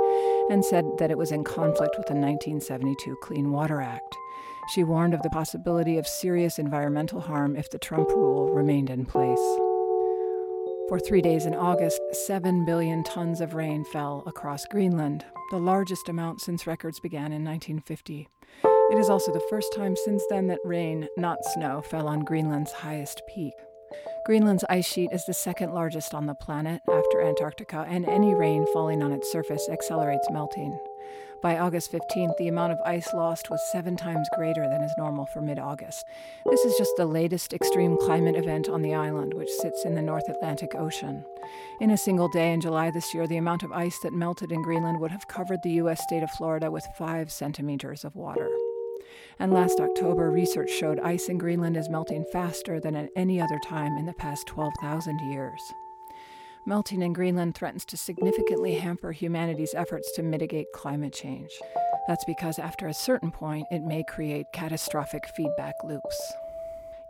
and 0.50 0.66
said 0.66 0.86
that 0.98 1.12
it 1.12 1.20
was 1.20 1.32
in 1.32 1.44
conflict 1.44 1.96
with 1.96 2.08
the 2.08 2.16
1972 2.16 3.16
Clean 3.22 3.52
Water 3.52 3.80
Act. 3.80 4.18
She 4.74 4.84
warned 4.84 5.14
of 5.14 5.22
the 5.22 5.30
possibility 5.30 6.00
of 6.00 6.08
serious 6.08 6.58
environmental 6.58 7.22
harm 7.22 7.56
if 7.56 7.70
the 7.70 7.78
Trump 7.78 8.10
rule 8.10 8.52
remained 8.52 8.90
in 8.90 9.06
place. 9.06 9.38
For 10.90 11.00
three 11.00 11.22
days 11.22 11.46
in 11.46 11.54
August, 11.54 12.02
7 12.12 12.66
billion 12.66 13.04
tons 13.04 13.40
of 13.40 13.54
rain 13.54 13.86
fell 13.86 14.24
across 14.26 14.66
Greenland, 14.66 15.26
the 15.52 15.60
largest 15.60 16.10
amount 16.10 16.42
since 16.42 16.66
records 16.66 17.00
began 17.00 17.32
in 17.32 17.46
1950. 17.46 18.30
It 18.94 19.00
is 19.00 19.10
also 19.10 19.34
the 19.34 19.48
first 19.50 19.74
time 19.74 19.96
since 19.96 20.24
then 20.30 20.46
that 20.48 20.60
rain, 20.64 21.08
not 21.18 21.44
snow, 21.46 21.82
fell 21.82 22.08
on 22.08 22.20
Greenland's 22.20 22.72
highest 22.72 23.24
peak. 23.28 23.56
Greenland's 24.28 24.64
ice 24.70 24.86
sheet 24.86 25.10
is 25.12 25.26
the 25.26 25.34
second 25.34 25.74
largest 25.74 26.14
on 26.14 26.28
the 26.28 26.36
planet 26.36 26.80
after 26.88 27.24
Antarctica, 27.24 27.88
and 27.90 28.06
any 28.06 28.36
rain 28.36 28.68
falling 28.72 29.02
on 29.02 29.12
its 29.12 29.32
surface 29.32 29.68
accelerates 29.68 30.30
melting. 30.30 30.78
By 31.42 31.58
August 31.58 31.92
15th, 31.92 32.38
the 32.38 32.48
amount 32.48 32.72
of 32.72 32.78
ice 32.86 33.12
lost 33.16 33.50
was 33.50 33.60
seven 33.72 33.98
times 33.98 34.30
greater 34.36 34.70
than 34.70 34.84
is 34.84 34.94
normal 34.96 35.26
for 35.26 35.42
mid 35.42 35.58
August. 35.58 36.06
This 36.46 36.64
is 36.64 36.78
just 36.78 36.96
the 36.96 37.08
latest 37.08 37.52
extreme 37.52 37.98
climate 37.98 38.36
event 38.36 38.70
on 38.70 38.84
the 38.84 38.94
island, 38.94 39.34
which 39.34 39.50
sits 39.50 39.86
in 39.86 39.96
the 39.96 40.04
North 40.04 40.30
Atlantic 40.30 40.76
Ocean. 40.76 41.26
In 41.82 41.90
a 41.90 41.98
single 41.98 42.30
day 42.30 42.54
in 42.54 42.62
July 42.62 42.92
this 42.92 43.12
year, 43.12 43.26
the 43.26 43.38
amount 43.38 43.64
of 43.64 43.72
ice 43.72 43.98
that 44.04 44.14
melted 44.14 44.52
in 44.52 44.62
Greenland 44.62 45.00
would 45.00 45.12
have 45.12 45.28
covered 45.28 45.64
the 45.64 45.72
U.S. 45.82 46.04
state 46.04 46.22
of 46.22 46.30
Florida 46.30 46.70
with 46.70 46.86
five 46.96 47.32
centimeters 47.32 48.06
of 48.06 48.16
water. 48.16 48.48
And 49.40 49.54
last 49.54 49.80
October, 49.80 50.30
research 50.30 50.72
showed 50.72 51.00
ice 51.00 51.30
in 51.30 51.38
Greenland 51.38 51.78
is 51.78 51.90
melting 51.90 52.26
faster 52.32 52.80
than 52.80 52.96
at 52.96 53.10
any 53.16 53.42
other 53.42 53.60
time 53.66 53.98
in 53.98 54.06
the 54.06 54.14
past 54.14 54.48
12,000 54.48 55.20
years. 55.32 55.62
Melting 56.66 57.02
in 57.02 57.12
Greenland 57.12 57.56
threatens 57.56 57.84
to 57.86 57.98
significantly 57.98 58.76
hamper 58.76 59.12
humanity's 59.12 59.74
efforts 59.74 60.12
to 60.14 60.24
mitigate 60.24 60.72
climate 60.74 61.14
change. 61.14 61.52
That's 62.08 62.24
because 62.26 62.58
after 62.58 62.88
a 62.88 62.94
certain 62.94 63.32
point, 63.32 63.68
it 63.72 63.82
may 63.82 64.04
create 64.04 64.46
catastrophic 64.54 65.24
feedback 65.36 65.76
loops. 65.84 66.34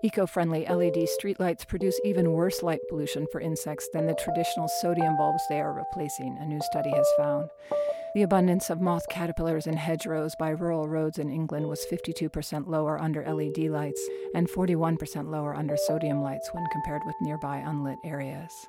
Eco 0.06 0.26
friendly 0.26 0.66
LED 0.66 1.08
streetlights 1.18 1.66
produce 1.66 2.00
even 2.04 2.34
worse 2.34 2.62
light 2.62 2.82
pollution 2.90 3.26
for 3.32 3.40
insects 3.40 3.88
than 3.94 4.06
the 4.06 4.16
traditional 4.16 4.68
sodium 4.82 5.16
bulbs 5.16 5.44
they 5.50 5.62
are 5.62 5.72
replacing, 5.72 6.38
a 6.40 6.46
new 6.46 6.60
study 6.62 6.90
has 6.90 7.08
found. 7.16 7.50
The 8.13 8.22
abundance 8.22 8.70
of 8.70 8.79
moth 8.79 9.10
caterpillars 9.10 9.65
in 9.65 9.75
hedgerows 9.75 10.36
by 10.36 10.50
rural 10.50 10.88
roads 10.88 11.17
in 11.17 11.32
England 11.32 11.67
was 11.67 11.84
52% 11.91 12.67
lower 12.67 13.01
under 13.01 13.24
LED 13.25 13.58
lights 13.72 14.08
and 14.36 14.48
41% 14.48 15.32
lower 15.32 15.55
under 15.55 15.75
sodium 15.75 16.22
lights 16.22 16.48
when 16.53 16.63
compared 16.72 17.01
with 17.08 17.15
nearby 17.22 17.58
unlit 17.58 17.98
areas. 18.05 18.67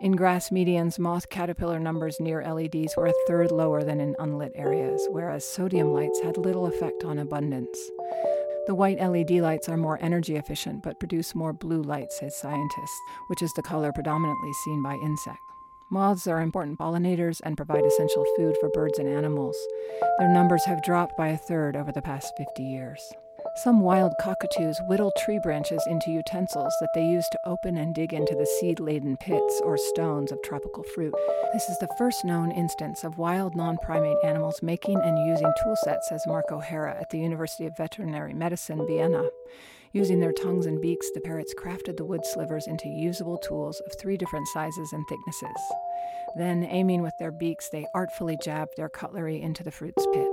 In 0.00 0.12
grass 0.12 0.50
medians, 0.50 0.98
moth 0.98 1.30
caterpillar 1.30 1.80
numbers 1.80 2.20
near 2.20 2.44
LEDs 2.44 2.94
were 2.94 3.06
a 3.06 3.26
third 3.26 3.50
lower 3.50 3.82
than 3.82 4.00
in 4.02 4.16
unlit 4.18 4.52
areas, 4.54 5.06
whereas 5.10 5.46
sodium 5.46 5.94
lights 5.94 6.20
had 6.20 6.36
little 6.36 6.66
effect 6.66 7.04
on 7.04 7.18
abundance. 7.18 7.90
The 8.66 8.74
white 8.74 9.00
LED 9.00 9.30
lights 9.30 9.66
are 9.70 9.78
more 9.78 9.98
energy 10.02 10.36
efficient 10.36 10.82
but 10.82 10.98
produce 11.00 11.34
more 11.34 11.54
blue 11.54 11.80
light, 11.80 12.12
says 12.12 12.36
scientists, 12.36 13.00
which 13.28 13.40
is 13.40 13.52
the 13.54 13.62
color 13.62 13.92
predominantly 13.94 14.52
seen 14.66 14.82
by 14.82 14.92
insects. 15.02 15.53
Moths 15.90 16.26
are 16.26 16.40
important 16.40 16.78
pollinators 16.78 17.40
and 17.44 17.56
provide 17.56 17.84
essential 17.84 18.24
food 18.36 18.56
for 18.58 18.70
birds 18.70 18.98
and 18.98 19.08
animals. 19.08 19.56
Their 20.18 20.32
numbers 20.32 20.64
have 20.64 20.82
dropped 20.82 21.16
by 21.16 21.28
a 21.28 21.36
third 21.36 21.76
over 21.76 21.92
the 21.92 22.02
past 22.02 22.32
50 22.38 22.62
years. 22.62 23.12
Some 23.62 23.80
wild 23.80 24.14
cockatoos 24.20 24.80
whittle 24.88 25.12
tree 25.18 25.38
branches 25.42 25.86
into 25.86 26.10
utensils 26.10 26.74
that 26.80 26.88
they 26.94 27.04
use 27.04 27.28
to 27.30 27.38
open 27.44 27.76
and 27.76 27.94
dig 27.94 28.12
into 28.12 28.34
the 28.34 28.46
seed 28.46 28.80
laden 28.80 29.16
pits 29.18 29.60
or 29.62 29.76
stones 29.76 30.32
of 30.32 30.42
tropical 30.42 30.82
fruit. 30.82 31.14
This 31.52 31.68
is 31.68 31.78
the 31.78 31.94
first 31.98 32.24
known 32.24 32.50
instance 32.50 33.04
of 33.04 33.18
wild 33.18 33.54
non 33.54 33.76
primate 33.76 34.16
animals 34.24 34.62
making 34.62 34.98
and 35.00 35.28
using 35.28 35.52
tool 35.62 35.76
sets, 35.84 36.08
says 36.08 36.26
Mark 36.26 36.50
O'Hara 36.50 36.96
at 36.98 37.10
the 37.10 37.18
University 37.18 37.66
of 37.66 37.76
Veterinary 37.76 38.34
Medicine, 38.34 38.84
Vienna. 38.86 39.28
Using 39.94 40.18
their 40.18 40.32
tongues 40.32 40.66
and 40.66 40.80
beaks, 40.80 41.08
the 41.12 41.20
parrots 41.20 41.54
crafted 41.54 41.96
the 41.96 42.04
wood 42.04 42.26
slivers 42.26 42.66
into 42.66 42.88
usable 42.88 43.38
tools 43.38 43.80
of 43.86 43.92
three 43.96 44.16
different 44.16 44.48
sizes 44.48 44.92
and 44.92 45.06
thicknesses. 45.06 45.62
Then, 46.36 46.64
aiming 46.64 47.00
with 47.00 47.12
their 47.20 47.30
beaks, 47.30 47.68
they 47.68 47.86
artfully 47.94 48.36
jabbed 48.42 48.72
their 48.76 48.88
cutlery 48.88 49.40
into 49.40 49.62
the 49.62 49.70
fruit's 49.70 50.04
pit. 50.12 50.28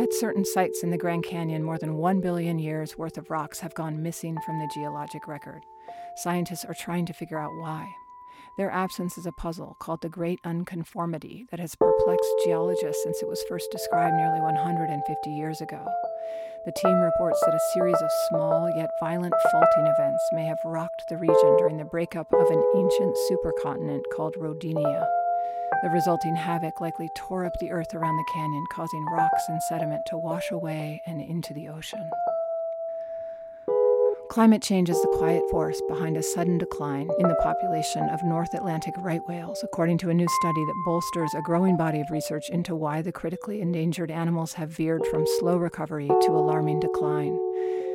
At 0.00 0.14
certain 0.14 0.46
sites 0.46 0.82
in 0.82 0.88
the 0.88 0.96
Grand 0.96 1.24
Canyon, 1.24 1.62
more 1.62 1.76
than 1.76 1.96
one 1.96 2.22
billion 2.22 2.58
years 2.58 2.96
worth 2.96 3.18
of 3.18 3.28
rocks 3.28 3.60
have 3.60 3.74
gone 3.74 4.02
missing 4.02 4.38
from 4.46 4.58
the 4.58 4.70
geologic 4.74 5.28
record. 5.28 5.60
Scientists 6.16 6.64
are 6.64 6.74
trying 6.74 7.04
to 7.04 7.12
figure 7.12 7.38
out 7.38 7.52
why. 7.60 7.86
Their 8.56 8.70
absence 8.70 9.18
is 9.18 9.26
a 9.26 9.32
puzzle 9.32 9.76
called 9.78 10.00
the 10.00 10.08
Great 10.08 10.40
Unconformity 10.42 11.44
that 11.50 11.60
has 11.60 11.74
perplexed 11.74 12.34
geologists 12.46 13.02
since 13.02 13.20
it 13.20 13.28
was 13.28 13.44
first 13.46 13.70
described 13.70 14.16
nearly 14.16 14.40
150 14.40 15.30
years 15.30 15.60
ago. 15.60 15.86
The 16.64 16.72
team 16.72 17.00
reports 17.00 17.40
that 17.40 17.54
a 17.54 17.72
series 17.74 18.00
of 18.00 18.10
small 18.28 18.70
yet 18.76 18.90
violent 19.00 19.34
faulting 19.50 19.86
events 19.86 20.22
may 20.32 20.44
have 20.44 20.58
rocked 20.64 21.08
the 21.08 21.16
region 21.16 21.56
during 21.56 21.76
the 21.76 21.84
breakup 21.84 22.32
of 22.32 22.50
an 22.50 22.62
ancient 22.76 23.16
supercontinent 23.28 24.02
called 24.14 24.36
Rodinia. 24.36 25.06
The 25.82 25.90
resulting 25.90 26.36
havoc 26.36 26.80
likely 26.80 27.08
tore 27.16 27.44
up 27.44 27.58
the 27.58 27.72
earth 27.72 27.94
around 27.94 28.16
the 28.16 28.32
canyon, 28.32 28.64
causing 28.72 29.04
rocks 29.06 29.42
and 29.48 29.60
sediment 29.64 30.02
to 30.06 30.16
wash 30.16 30.52
away 30.52 31.02
and 31.06 31.20
into 31.20 31.52
the 31.52 31.68
ocean. 31.68 32.08
Climate 34.32 34.62
change 34.62 34.88
is 34.88 34.98
the 35.02 35.14
quiet 35.18 35.42
force 35.50 35.82
behind 35.88 36.16
a 36.16 36.22
sudden 36.22 36.56
decline 36.56 37.10
in 37.18 37.28
the 37.28 37.38
population 37.42 38.08
of 38.08 38.24
North 38.24 38.54
Atlantic 38.54 38.94
right 38.96 39.20
whales, 39.28 39.62
according 39.62 39.98
to 39.98 40.08
a 40.08 40.14
new 40.14 40.26
study 40.40 40.64
that 40.64 40.82
bolsters 40.86 41.34
a 41.34 41.42
growing 41.42 41.76
body 41.76 42.00
of 42.00 42.10
research 42.10 42.48
into 42.48 42.74
why 42.74 43.02
the 43.02 43.12
critically 43.12 43.60
endangered 43.60 44.10
animals 44.10 44.54
have 44.54 44.70
veered 44.70 45.04
from 45.08 45.26
slow 45.38 45.58
recovery 45.58 46.08
to 46.08 46.30
alarming 46.30 46.80
decline. 46.80 47.38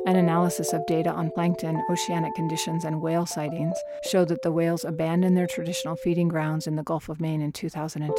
An 0.06 0.14
analysis 0.14 0.72
of 0.72 0.86
data 0.86 1.10
on 1.10 1.32
plankton, 1.32 1.82
oceanic 1.90 2.36
conditions, 2.36 2.84
and 2.84 3.02
whale 3.02 3.26
sightings 3.26 3.76
showed 4.04 4.28
that 4.28 4.42
the 4.42 4.52
whales 4.52 4.84
abandoned 4.84 5.36
their 5.36 5.48
traditional 5.48 5.96
feeding 5.96 6.28
grounds 6.28 6.68
in 6.68 6.76
the 6.76 6.84
Gulf 6.84 7.08
of 7.08 7.20
Maine 7.20 7.42
in 7.42 7.50
2010, 7.50 8.12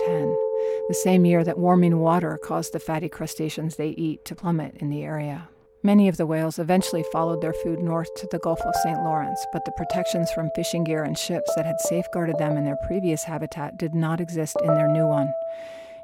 the 0.90 0.94
same 0.94 1.24
year 1.24 1.46
that 1.46 1.58
warming 1.58 2.00
water 2.00 2.38
caused 2.44 2.74
the 2.74 2.82
fatty 2.82 3.08
crustaceans 3.08 3.78
they 3.78 3.92
eat 3.92 4.26
to 4.26 4.36
plummet 4.36 4.76
in 4.82 4.90
the 4.90 5.04
area. 5.04 5.48
Many 5.82 6.10
of 6.10 6.18
the 6.18 6.26
whales 6.26 6.60
eventually 6.60 7.04
followed 7.04 7.40
their 7.40 7.54
food 7.54 7.80
north 7.80 8.14
to 8.16 8.28
the 8.32 8.40
Gulf 8.40 8.60
of 8.60 8.76
St. 8.84 9.02
Lawrence, 9.02 9.40
but 9.54 9.64
the 9.64 9.72
protections 9.72 10.30
from 10.32 10.50
fishing 10.54 10.84
gear 10.84 11.04
and 11.04 11.18
ships 11.18 11.56
that 11.56 11.66
had 11.66 11.80
safeguarded 11.80 12.38
them 12.38 12.58
in 12.58 12.66
their 12.66 12.76
previous 12.86 13.24
habitat 13.24 13.78
did 13.78 13.96
not 13.96 14.20
exist 14.20 14.58
in 14.62 14.74
their 14.74 14.90
new 14.90 15.06
one. 15.06 15.32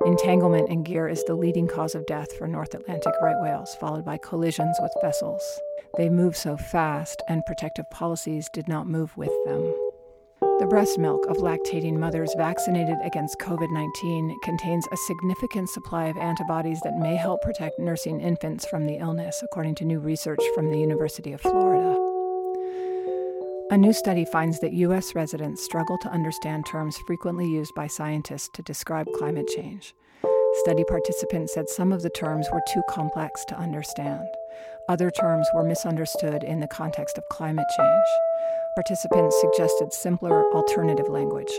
Entanglement 0.06 0.70
in 0.70 0.84
gear 0.84 1.10
is 1.10 1.26
the 1.26 1.36
leading 1.36 1.68
cause 1.68 1.94
of 1.94 2.06
death 2.06 2.32
for 2.38 2.48
North 2.48 2.74
Atlantic 2.74 3.14
right 3.22 3.42
whales, 3.42 3.76
followed 3.76 4.06
by 4.06 4.18
collisions 4.18 4.78
with 4.82 4.94
vessels. 5.02 5.44
They 5.98 6.08
move 6.08 6.38
so 6.38 6.56
fast, 6.56 7.22
and 7.28 7.46
protective 7.46 7.90
policies 7.90 8.48
did 8.54 8.70
not 8.70 8.88
move 8.88 9.18
with 9.18 9.32
them. 9.46 9.74
The 10.58 10.68
breast 10.68 10.98
milk 10.98 11.26
of 11.28 11.38
lactating 11.38 11.98
mothers 11.98 12.34
vaccinated 12.38 12.96
against 13.04 13.40
COVID 13.40 13.70
19 13.72 14.40
contains 14.42 14.88
a 14.90 14.96
significant 14.98 15.70
supply 15.70 16.06
of 16.06 16.16
antibodies 16.16 16.80
that 16.86 16.98
may 16.98 17.18
help 17.18 17.42
protect 17.42 17.78
nursing 17.78 18.22
infants 18.22 18.66
from 18.66 18.88
the 18.88 18.96
illness, 18.96 19.42
according 19.44 19.76
to 19.76 19.86
new 19.86 20.00
research 20.00 20.40
from 20.56 20.72
the 20.72 20.80
University 20.80 21.34
of 21.34 21.42
Florida. 21.42 22.00
A 23.70 23.78
new 23.78 23.92
study 23.92 24.24
finds 24.24 24.62
that 24.62 24.72
U.S. 24.72 25.14
residents 25.14 25.62
struggle 25.62 25.98
to 26.04 26.10
understand 26.10 26.66
terms 26.66 26.98
frequently 27.06 27.46
used 27.46 27.76
by 27.76 27.88
scientists 27.88 28.50
to 28.54 28.62
describe 28.62 29.08
climate 29.18 29.50
change. 29.50 29.94
Study 30.62 30.86
participants 30.86 31.54
said 31.54 31.68
some 31.68 31.92
of 31.92 32.02
the 32.02 32.10
terms 32.12 32.48
were 32.54 32.64
too 32.74 32.82
complex 32.90 33.44
to 33.50 33.60
understand. 33.60 34.26
Other 34.88 35.12
terms 35.12 35.50
were 35.54 35.64
misunderstood 35.64 36.46
in 36.46 36.62
the 36.62 36.70
context 36.70 37.18
of 37.18 37.28
climate 37.30 37.68
change. 37.76 38.08
Participants 38.76 39.40
suggested 39.40 39.94
simpler 39.94 40.52
alternative 40.54 41.08
language. 41.08 41.52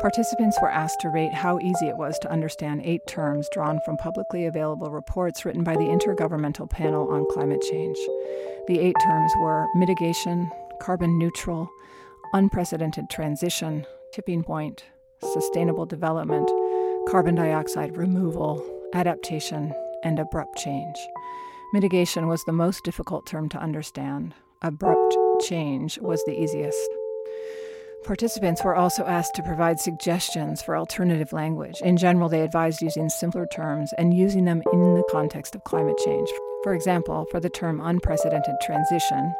Participants 0.00 0.58
were 0.60 0.68
asked 0.68 0.98
to 1.00 1.08
rate 1.08 1.32
how 1.32 1.60
easy 1.60 1.86
it 1.86 1.96
was 1.96 2.18
to 2.18 2.30
understand 2.30 2.82
eight 2.82 3.06
terms 3.06 3.48
drawn 3.52 3.78
from 3.84 3.96
publicly 3.96 4.46
available 4.46 4.90
reports 4.90 5.44
written 5.44 5.62
by 5.62 5.74
the 5.74 5.84
Intergovernmental 5.84 6.68
Panel 6.68 7.08
on 7.12 7.26
Climate 7.30 7.62
Change. 7.62 7.96
The 8.66 8.80
eight 8.80 8.96
terms 9.04 9.32
were 9.38 9.66
mitigation, 9.76 10.50
carbon 10.80 11.16
neutral, 11.16 11.70
unprecedented 12.32 13.08
transition, 13.08 13.86
tipping 14.12 14.42
point, 14.42 14.84
sustainable 15.32 15.86
development, 15.86 16.50
carbon 17.08 17.36
dioxide 17.36 17.96
removal, 17.96 18.68
adaptation, 18.94 19.72
and 20.02 20.18
abrupt 20.18 20.58
change. 20.58 20.96
Mitigation 21.72 22.26
was 22.26 22.42
the 22.44 22.52
most 22.52 22.82
difficult 22.82 23.26
term 23.28 23.48
to 23.50 23.58
understand. 23.58 24.34
Abrupt 24.62 25.16
change 25.40 25.98
was 25.98 26.22
the 26.24 26.38
easiest. 26.38 26.88
Participants 28.04 28.62
were 28.62 28.76
also 28.76 29.04
asked 29.04 29.34
to 29.34 29.42
provide 29.42 29.80
suggestions 29.80 30.62
for 30.62 30.76
alternative 30.76 31.32
language. 31.32 31.80
In 31.80 31.96
general, 31.96 32.28
they 32.28 32.42
advised 32.42 32.80
using 32.80 33.08
simpler 33.08 33.46
terms 33.46 33.92
and 33.98 34.14
using 34.16 34.44
them 34.44 34.62
in 34.72 34.94
the 34.94 35.02
context 35.10 35.56
of 35.56 35.64
climate 35.64 35.98
change. 36.04 36.28
For 36.62 36.72
example, 36.72 37.26
for 37.30 37.40
the 37.40 37.50
term 37.50 37.80
unprecedented 37.80 38.54
transition, 38.62 39.34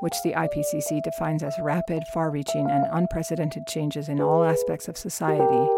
which 0.00 0.20
the 0.24 0.32
IPCC 0.32 1.02
defines 1.02 1.42
as 1.42 1.54
rapid, 1.62 2.02
far 2.12 2.30
reaching, 2.30 2.70
and 2.70 2.86
unprecedented 2.92 3.66
changes 3.66 4.08
in 4.08 4.20
all 4.20 4.44
aspects 4.44 4.88
of 4.88 4.98
society, 4.98 5.70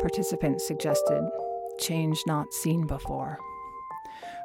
participants 0.00 0.66
suggested 0.68 1.28
change 1.80 2.18
not 2.26 2.52
seen 2.52 2.86
before. 2.86 3.38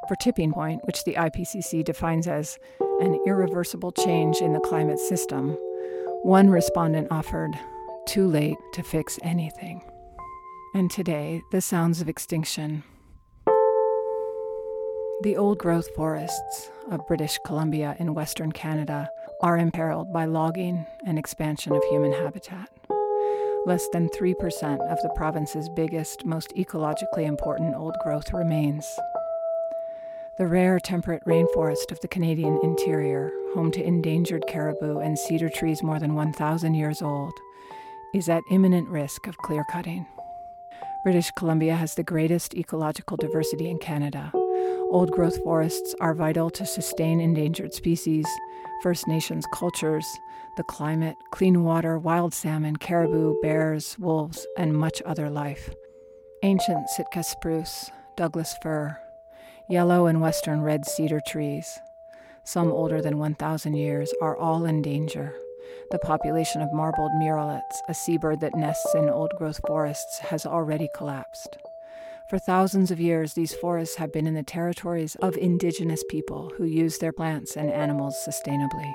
For 0.07 0.15
tipping 0.15 0.53
point, 0.53 0.81
which 0.85 1.03
the 1.03 1.13
IPCC 1.13 1.83
defines 1.83 2.27
as 2.27 2.57
an 3.01 3.19
irreversible 3.25 3.91
change 3.91 4.37
in 4.37 4.53
the 4.53 4.59
climate 4.59 4.99
system, 4.99 5.57
one 6.21 6.49
respondent 6.49 7.07
offered, 7.09 7.57
too 8.07 8.27
late 8.27 8.57
to 8.73 8.83
fix 8.83 9.17
anything. 9.23 9.81
And 10.75 10.89
today, 10.89 11.41
the 11.51 11.61
sounds 11.61 11.99
of 11.99 12.07
extinction. 12.07 12.83
The 15.23 15.35
old 15.35 15.57
growth 15.57 15.87
forests 15.95 16.69
of 16.91 17.05
British 17.07 17.39
Columbia 17.45 17.95
in 17.99 18.13
Western 18.13 18.51
Canada 18.51 19.09
are 19.41 19.57
imperiled 19.57 20.13
by 20.13 20.25
logging 20.25 20.85
and 21.05 21.17
expansion 21.17 21.73
of 21.73 21.83
human 21.89 22.13
habitat. 22.13 22.69
Less 23.65 23.87
than 23.89 24.09
3% 24.09 24.79
of 24.91 25.01
the 25.01 25.13
province's 25.15 25.69
biggest, 25.69 26.25
most 26.25 26.53
ecologically 26.55 27.25
important 27.25 27.75
old 27.75 27.95
growth 28.03 28.31
remains. 28.31 28.85
The 30.41 30.47
rare 30.47 30.79
temperate 30.79 31.23
rainforest 31.25 31.91
of 31.91 31.99
the 31.99 32.07
Canadian 32.07 32.59
interior, 32.63 33.31
home 33.53 33.69
to 33.73 33.83
endangered 33.83 34.43
caribou 34.47 34.97
and 34.97 35.15
cedar 35.15 35.49
trees 35.49 35.83
more 35.83 35.99
than 35.99 36.15
1,000 36.15 36.73
years 36.73 37.03
old, 37.03 37.33
is 38.15 38.27
at 38.27 38.41
imminent 38.49 38.89
risk 38.89 39.27
of 39.27 39.37
clear 39.37 39.63
cutting. 39.71 40.07
British 41.03 41.29
Columbia 41.37 41.75
has 41.75 41.93
the 41.93 42.01
greatest 42.01 42.55
ecological 42.55 43.17
diversity 43.17 43.69
in 43.69 43.77
Canada. 43.77 44.31
Old 44.33 45.11
growth 45.11 45.37
forests 45.43 45.93
are 46.01 46.15
vital 46.15 46.49
to 46.49 46.65
sustain 46.65 47.21
endangered 47.21 47.75
species, 47.75 48.25
First 48.81 49.07
Nations 49.07 49.45
cultures, 49.53 50.07
the 50.57 50.63
climate, 50.63 51.17
clean 51.29 51.63
water, 51.63 51.99
wild 51.99 52.33
salmon, 52.33 52.77
caribou, 52.77 53.39
bears, 53.43 53.95
wolves, 53.99 54.47
and 54.57 54.75
much 54.75 55.03
other 55.05 55.29
life. 55.29 55.69
Ancient 56.41 56.89
Sitka 56.89 57.21
spruce, 57.21 57.91
Douglas 58.17 58.55
fir, 58.63 58.97
yellow 59.67 60.05
and 60.07 60.21
western 60.21 60.61
red 60.61 60.85
cedar 60.85 61.19
trees, 61.19 61.79
some 62.43 62.71
older 62.71 63.01
than 63.01 63.17
1,000 63.17 63.73
years, 63.73 64.13
are 64.21 64.35
all 64.35 64.65
in 64.65 64.81
danger. 64.81 65.33
The 65.91 65.99
population 65.99 66.61
of 66.61 66.73
marbled 66.73 67.11
murrelets, 67.13 67.81
a 67.87 67.93
seabird 67.93 68.39
that 68.41 68.55
nests 68.55 68.95
in 68.95 69.09
old 69.09 69.31
growth 69.37 69.59
forests, 69.67 70.19
has 70.19 70.45
already 70.45 70.89
collapsed. 70.95 71.57
For 72.29 72.39
thousands 72.39 72.91
of 72.91 72.99
years, 72.99 73.33
these 73.33 73.53
forests 73.53 73.97
have 73.97 74.13
been 74.13 74.25
in 74.25 74.33
the 74.33 74.43
territories 74.43 75.15
of 75.21 75.35
indigenous 75.37 76.03
people 76.09 76.51
who 76.57 76.63
use 76.63 76.97
their 76.97 77.11
plants 77.11 77.57
and 77.57 77.69
animals 77.69 78.15
sustainably. 78.25 78.93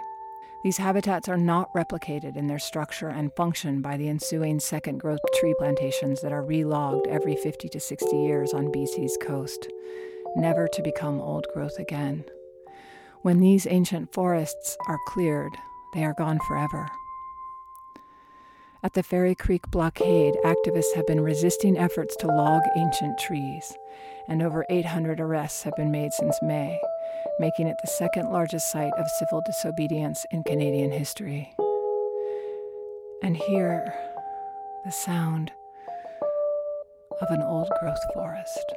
These 0.64 0.79
habitats 0.79 1.29
are 1.29 1.37
not 1.37 1.72
replicated 1.74 2.37
in 2.37 2.46
their 2.46 2.59
structure 2.59 3.09
and 3.09 3.33
function 3.35 3.83
by 3.83 3.96
the 3.96 4.09
ensuing 4.09 4.59
second 4.59 4.98
growth 4.98 5.20
tree 5.35 5.55
plantations 5.59 6.22
that 6.22 6.33
are 6.33 6.42
relogged 6.42 7.07
every 7.07 7.37
50 7.37 7.68
to 7.68 7.79
60 7.79 8.16
years 8.16 8.52
on 8.55 8.72
BC's 8.72 9.18
coast, 9.20 9.68
never 10.37 10.68
to 10.68 10.83
become 10.83 11.20
old 11.20 11.46
growth 11.53 11.79
again. 11.79 12.25
When 13.22 13.40
these 13.40 13.66
ancient 13.68 14.12
forests 14.12 14.77
are 14.87 14.99
cleared, 15.09 15.53
they 15.94 16.05
are 16.05 16.14
gone 16.14 16.38
forever. 16.46 16.88
At 18.83 18.92
the 18.92 19.03
Fairy 19.03 19.35
Creek 19.35 19.62
blockade, 19.72 20.35
activists 20.44 20.94
have 20.94 21.07
been 21.07 21.20
resisting 21.20 21.77
efforts 21.77 22.14
to 22.16 22.29
log 22.29 22.62
ancient 22.77 23.18
trees, 23.18 23.75
and 24.29 24.42
over 24.42 24.64
800 24.70 25.18
arrests 25.18 25.64
have 25.64 25.75
been 25.75 25.90
made 25.90 26.12
since 26.12 26.38
May, 26.42 26.79
making 27.40 27.66
it 27.66 27.77
the 27.83 27.90
second 27.90 28.31
largest 28.31 28.70
site 28.70 28.92
of 28.92 29.09
civil 29.18 29.42
disobedience 29.44 30.25
in 30.31 30.44
Canadian 30.44 30.92
history. 30.92 31.53
And 33.22 33.37
hear 33.37 33.92
the 34.85 34.92
sound 34.92 35.51
of 37.20 37.29
an 37.31 37.42
old 37.42 37.68
growth 37.81 37.99
forest. 38.14 38.75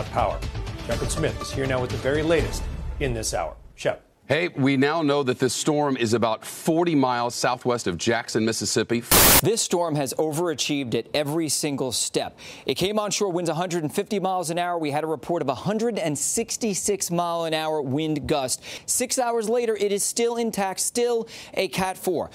Without 0.00 0.12
power. 0.12 0.40
Shepard 0.86 1.10
Smith 1.10 1.40
is 1.42 1.50
here 1.50 1.66
now 1.66 1.80
with 1.80 1.90
the 1.90 1.96
very 1.98 2.22
latest 2.22 2.62
in 3.00 3.14
this 3.14 3.34
hour. 3.34 3.56
Shep. 3.74 4.06
Hey, 4.26 4.46
we 4.48 4.76
now 4.76 5.02
know 5.02 5.24
that 5.24 5.40
this 5.40 5.52
storm 5.52 5.96
is 5.96 6.14
about 6.14 6.44
40 6.44 6.94
miles 6.94 7.34
southwest 7.34 7.88
of 7.88 7.98
Jackson, 7.98 8.44
Mississippi. 8.44 9.02
This 9.42 9.60
storm 9.60 9.96
has 9.96 10.14
overachieved 10.14 10.94
at 10.94 11.08
every 11.12 11.48
single 11.48 11.90
step. 11.90 12.38
It 12.64 12.74
came 12.74 12.96
onshore 13.00 13.32
winds 13.32 13.50
150 13.50 14.20
miles 14.20 14.50
an 14.50 14.58
hour. 14.58 14.78
We 14.78 14.92
had 14.92 15.02
a 15.02 15.08
report 15.08 15.42
of 15.42 15.48
166 15.48 17.10
mile 17.10 17.44
an 17.44 17.54
hour 17.54 17.82
wind 17.82 18.28
gust. 18.28 18.62
Six 18.86 19.18
hours 19.18 19.48
later, 19.48 19.76
it 19.76 19.90
is 19.90 20.04
still 20.04 20.36
intact, 20.36 20.78
still 20.78 21.26
a 21.54 21.66
Cat 21.66 21.98
4. 21.98 22.30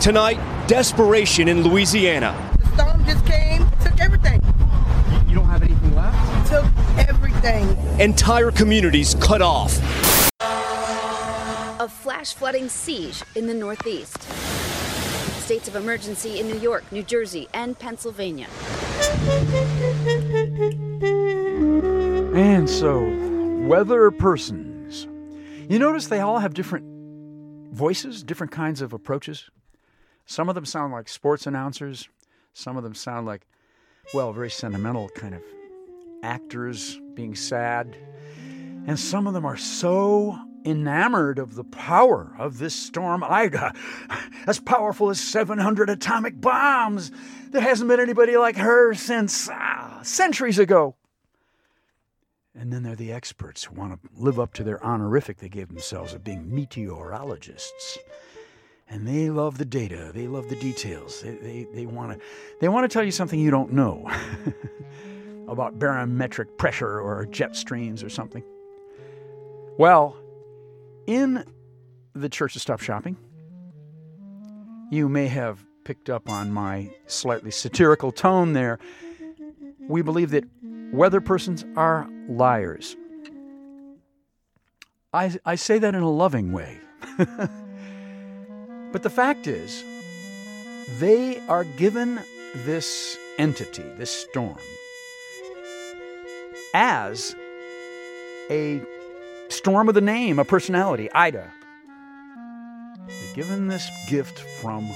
Tonight, 0.00 0.38
desperation 0.68 1.48
in 1.48 1.62
Louisiana. 1.62 2.34
The 2.60 2.82
storm 2.82 3.04
just 3.04 3.26
came, 3.26 3.68
took 3.84 4.00
everything. 4.00 4.40
You 5.28 5.34
don't 5.34 5.44
have 5.44 5.62
anything 5.62 5.94
left? 5.94 6.48
Took 6.48 6.64
everything. 7.48 8.00
Entire 8.00 8.50
communities 8.50 9.14
cut 9.20 9.42
off. 9.42 9.76
A 10.40 11.88
flash 11.88 12.34
flooding 12.34 12.68
siege 12.68 13.22
in 13.34 13.46
the 13.46 13.54
Northeast. 13.54 14.22
States 15.42 15.68
of 15.68 15.76
emergency 15.76 16.40
in 16.40 16.48
New 16.48 16.58
York, 16.58 16.84
New 16.92 17.02
Jersey, 17.02 17.48
and 17.54 17.78
Pennsylvania. 17.78 18.48
And 22.34 22.68
so, 22.68 23.02
weather 23.66 24.10
persons. 24.10 25.06
You 25.70 25.78
notice 25.78 26.08
they 26.08 26.20
all 26.20 26.38
have 26.38 26.54
different 26.54 26.84
voices, 27.72 28.22
different 28.22 28.52
kinds 28.52 28.82
of 28.82 28.92
approaches. 28.92 29.50
Some 30.26 30.48
of 30.48 30.54
them 30.54 30.66
sound 30.66 30.92
like 30.92 31.08
sports 31.08 31.46
announcers. 31.46 32.08
Some 32.52 32.76
of 32.76 32.82
them 32.82 32.94
sound 32.94 33.26
like, 33.26 33.46
well, 34.12 34.32
very 34.32 34.50
sentimental 34.50 35.08
kind 35.10 35.34
of 35.34 35.42
actors 36.22 37.00
being 37.14 37.34
sad. 37.34 37.96
And 38.86 38.98
some 38.98 39.26
of 39.26 39.34
them 39.34 39.44
are 39.44 39.56
so 39.56 40.38
enamored 40.64 41.38
of 41.38 41.54
the 41.54 41.64
power 41.64 42.34
of 42.38 42.58
this 42.58 42.74
storm 42.74 43.24
Ida, 43.24 43.72
as 44.46 44.60
powerful 44.60 45.10
as 45.10 45.20
700 45.20 45.90
atomic 45.90 46.40
bombs. 46.40 47.10
There 47.50 47.62
hasn't 47.62 47.88
been 47.88 48.00
anybody 48.00 48.36
like 48.36 48.56
her 48.56 48.94
since 48.94 49.48
ah, 49.50 50.00
centuries 50.02 50.58
ago. 50.58 50.94
And 52.54 52.72
then 52.72 52.82
there 52.82 52.94
are 52.94 52.96
the 52.96 53.12
experts 53.12 53.64
who 53.64 53.74
want 53.76 53.92
to 53.92 54.08
live 54.20 54.40
up 54.40 54.52
to 54.54 54.64
their 54.64 54.82
honorific 54.84 55.38
they 55.38 55.48
gave 55.48 55.68
themselves 55.68 56.12
of 56.12 56.24
being 56.24 56.52
meteorologists. 56.52 57.98
And 58.90 59.06
they 59.06 59.30
love 59.30 59.58
the 59.58 59.64
data, 59.64 60.10
they 60.14 60.26
love 60.26 60.48
the 60.48 60.56
details. 60.56 61.20
They, 61.20 61.36
they, 61.36 61.66
they 61.74 61.86
want 61.86 62.12
to 62.12 62.24
they 62.60 62.68
want 62.68 62.84
to 62.84 62.92
tell 62.92 63.04
you 63.04 63.10
something 63.10 63.38
you 63.38 63.50
don't 63.50 63.72
know 63.72 64.10
about 65.48 65.78
barometric 65.78 66.58
pressure 66.58 67.00
or 67.00 67.26
jet 67.26 67.56
streams 67.56 68.02
or 68.02 68.08
something. 68.08 68.44
Well, 69.78 70.16
in 71.06 71.44
the 72.14 72.28
Church 72.28 72.54
of 72.56 72.62
Stop 72.62 72.80
Shopping, 72.80 73.16
you 74.90 75.08
may 75.08 75.28
have 75.28 75.64
picked 75.84 76.10
up 76.10 76.28
on 76.28 76.52
my 76.52 76.90
slightly 77.06 77.50
satirical 77.50 78.12
tone 78.12 78.52
there. 78.52 78.78
We 79.88 80.02
believe 80.02 80.30
that 80.30 80.44
weather 80.92 81.20
persons 81.20 81.64
are 81.76 82.08
liars. 82.28 82.96
I, 85.12 85.38
I 85.44 85.54
say 85.54 85.78
that 85.78 85.94
in 85.94 86.02
a 86.02 86.10
loving 86.10 86.52
way. 86.52 86.78
but 87.16 89.02
the 89.02 89.10
fact 89.10 89.46
is, 89.46 89.82
they 90.98 91.40
are 91.48 91.64
given 91.64 92.20
this 92.54 93.16
entity, 93.38 93.84
this 93.96 94.10
storm, 94.10 94.58
as 96.74 97.34
a 98.50 98.80
storm 99.48 99.86
with 99.86 99.96
a 99.96 100.02
name, 100.02 100.38
a 100.38 100.44
personality, 100.44 101.10
Ida. 101.12 101.50
They're 103.06 103.34
given 103.34 103.68
this 103.68 103.88
gift 104.08 104.38
from 104.60 104.90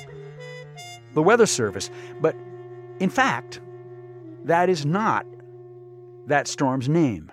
the 1.14 1.22
Weather 1.22 1.46
Service. 1.46 1.90
But 2.20 2.36
in 3.00 3.10
fact, 3.10 3.60
that 4.44 4.68
is 4.68 4.84
not 4.84 5.26
that 6.26 6.46
storm's 6.46 6.88
name. 6.88 7.32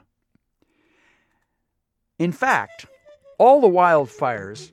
In 2.17 2.32
fact, 2.32 2.86
all 3.38 3.62
the 3.62 3.67
wildfires, 3.67 4.71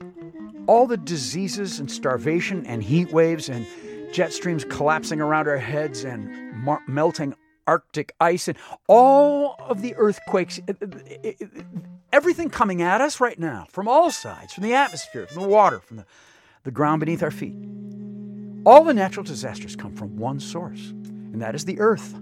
all 0.66 0.86
the 0.86 0.96
diseases 0.96 1.78
and 1.78 1.90
starvation 1.90 2.66
and 2.66 2.82
heat 2.82 3.12
waves 3.12 3.48
and 3.48 3.66
jet 4.12 4.32
streams 4.32 4.64
collapsing 4.64 5.20
around 5.20 5.48
our 5.48 5.58
heads 5.58 6.04
and 6.04 6.54
mar- 6.54 6.82
melting 6.88 7.34
Arctic 7.66 8.14
ice 8.20 8.48
and 8.48 8.56
all 8.88 9.56
of 9.58 9.82
the 9.82 9.94
earthquakes, 9.96 10.60
uh, 10.68 10.72
uh, 10.80 11.28
uh, 11.28 11.62
everything 12.12 12.50
coming 12.50 12.82
at 12.82 13.00
us 13.00 13.20
right 13.20 13.38
now 13.38 13.66
from 13.70 13.88
all 13.88 14.10
sides, 14.10 14.54
from 14.54 14.64
the 14.64 14.74
atmosphere, 14.74 15.26
from 15.26 15.42
the 15.42 15.48
water, 15.48 15.80
from 15.80 15.98
the, 15.98 16.06
the 16.64 16.70
ground 16.70 17.00
beneath 17.00 17.22
our 17.22 17.30
feet. 17.30 17.56
All 18.64 18.84
the 18.84 18.94
natural 18.94 19.24
disasters 19.24 19.76
come 19.76 19.94
from 19.94 20.16
one 20.16 20.40
source, 20.40 20.90
and 20.90 21.40
that 21.40 21.54
is 21.54 21.64
the 21.64 21.78
earth. 21.78 22.18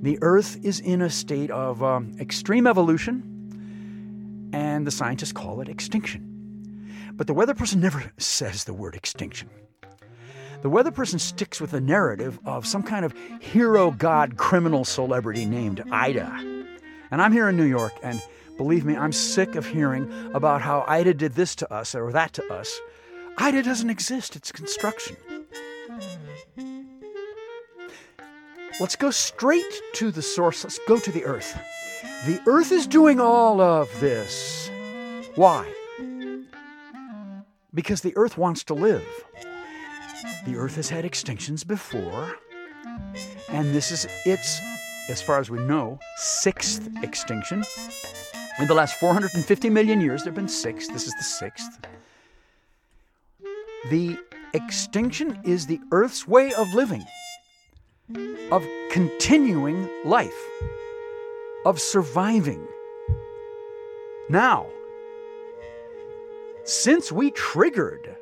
The 0.00 0.18
earth 0.20 0.62
is 0.62 0.80
in 0.80 1.00
a 1.00 1.08
state 1.08 1.50
of 1.50 1.82
um, 1.82 2.16
extreme 2.20 2.66
evolution, 2.66 4.50
and 4.52 4.86
the 4.86 4.90
scientists 4.90 5.32
call 5.32 5.60
it 5.60 5.68
extinction. 5.68 6.36
But 7.14 7.26
the 7.26 7.34
weather 7.34 7.54
person 7.54 7.80
never 7.80 8.12
says 8.18 8.64
the 8.64 8.74
word 8.74 8.94
extinction. 8.94 9.48
The 10.66 10.70
weather 10.70 10.90
person 10.90 11.20
sticks 11.20 11.60
with 11.60 11.70
the 11.70 11.80
narrative 11.80 12.40
of 12.44 12.66
some 12.66 12.82
kind 12.82 13.04
of 13.04 13.14
hero 13.40 13.92
god 13.92 14.36
criminal 14.36 14.84
celebrity 14.84 15.44
named 15.44 15.84
Ida. 15.92 16.26
And 17.12 17.22
I'm 17.22 17.30
here 17.30 17.48
in 17.48 17.56
New 17.56 17.66
York, 17.66 17.92
and 18.02 18.20
believe 18.56 18.84
me, 18.84 18.96
I'm 18.96 19.12
sick 19.12 19.54
of 19.54 19.64
hearing 19.64 20.12
about 20.34 20.62
how 20.62 20.84
Ida 20.88 21.14
did 21.14 21.34
this 21.34 21.54
to 21.54 21.72
us 21.72 21.94
or 21.94 22.10
that 22.10 22.32
to 22.32 22.52
us. 22.52 22.80
Ida 23.38 23.62
doesn't 23.62 23.90
exist, 23.90 24.34
it's 24.34 24.50
construction. 24.50 25.16
Let's 28.80 28.96
go 28.96 29.12
straight 29.12 29.72
to 29.92 30.10
the 30.10 30.20
source. 30.20 30.64
Let's 30.64 30.80
go 30.88 30.98
to 30.98 31.12
the 31.12 31.24
earth. 31.26 31.56
The 32.26 32.42
earth 32.48 32.72
is 32.72 32.88
doing 32.88 33.20
all 33.20 33.60
of 33.60 33.88
this. 34.00 34.68
Why? 35.36 35.72
Because 37.72 38.00
the 38.00 38.16
earth 38.16 38.36
wants 38.36 38.64
to 38.64 38.74
live. 38.74 39.06
The 40.44 40.56
earth 40.56 40.76
has 40.76 40.88
had 40.88 41.04
extinctions 41.04 41.66
before, 41.66 42.36
and 43.48 43.74
this 43.74 43.90
is 43.90 44.06
its, 44.24 44.60
as 45.08 45.20
far 45.20 45.38
as 45.38 45.50
we 45.50 45.58
know, 45.60 45.98
sixth 46.16 46.88
extinction. 47.02 47.64
In 48.58 48.66
the 48.66 48.74
last 48.74 48.94
450 48.98 49.68
million 49.70 50.00
years, 50.00 50.22
there 50.22 50.30
have 50.30 50.36
been 50.36 50.48
six. 50.48 50.88
This 50.88 51.06
is 51.06 51.14
the 51.14 51.24
sixth. 51.24 51.78
The 53.90 54.18
extinction 54.54 55.38
is 55.44 55.66
the 55.66 55.80
earth's 55.92 56.26
way 56.26 56.52
of 56.54 56.72
living, 56.72 57.04
of 58.50 58.66
continuing 58.90 59.88
life, 60.04 60.32
of 61.66 61.80
surviving. 61.80 62.66
Now, 64.30 64.66
since 66.64 67.12
we 67.12 67.30
triggered 67.30 68.16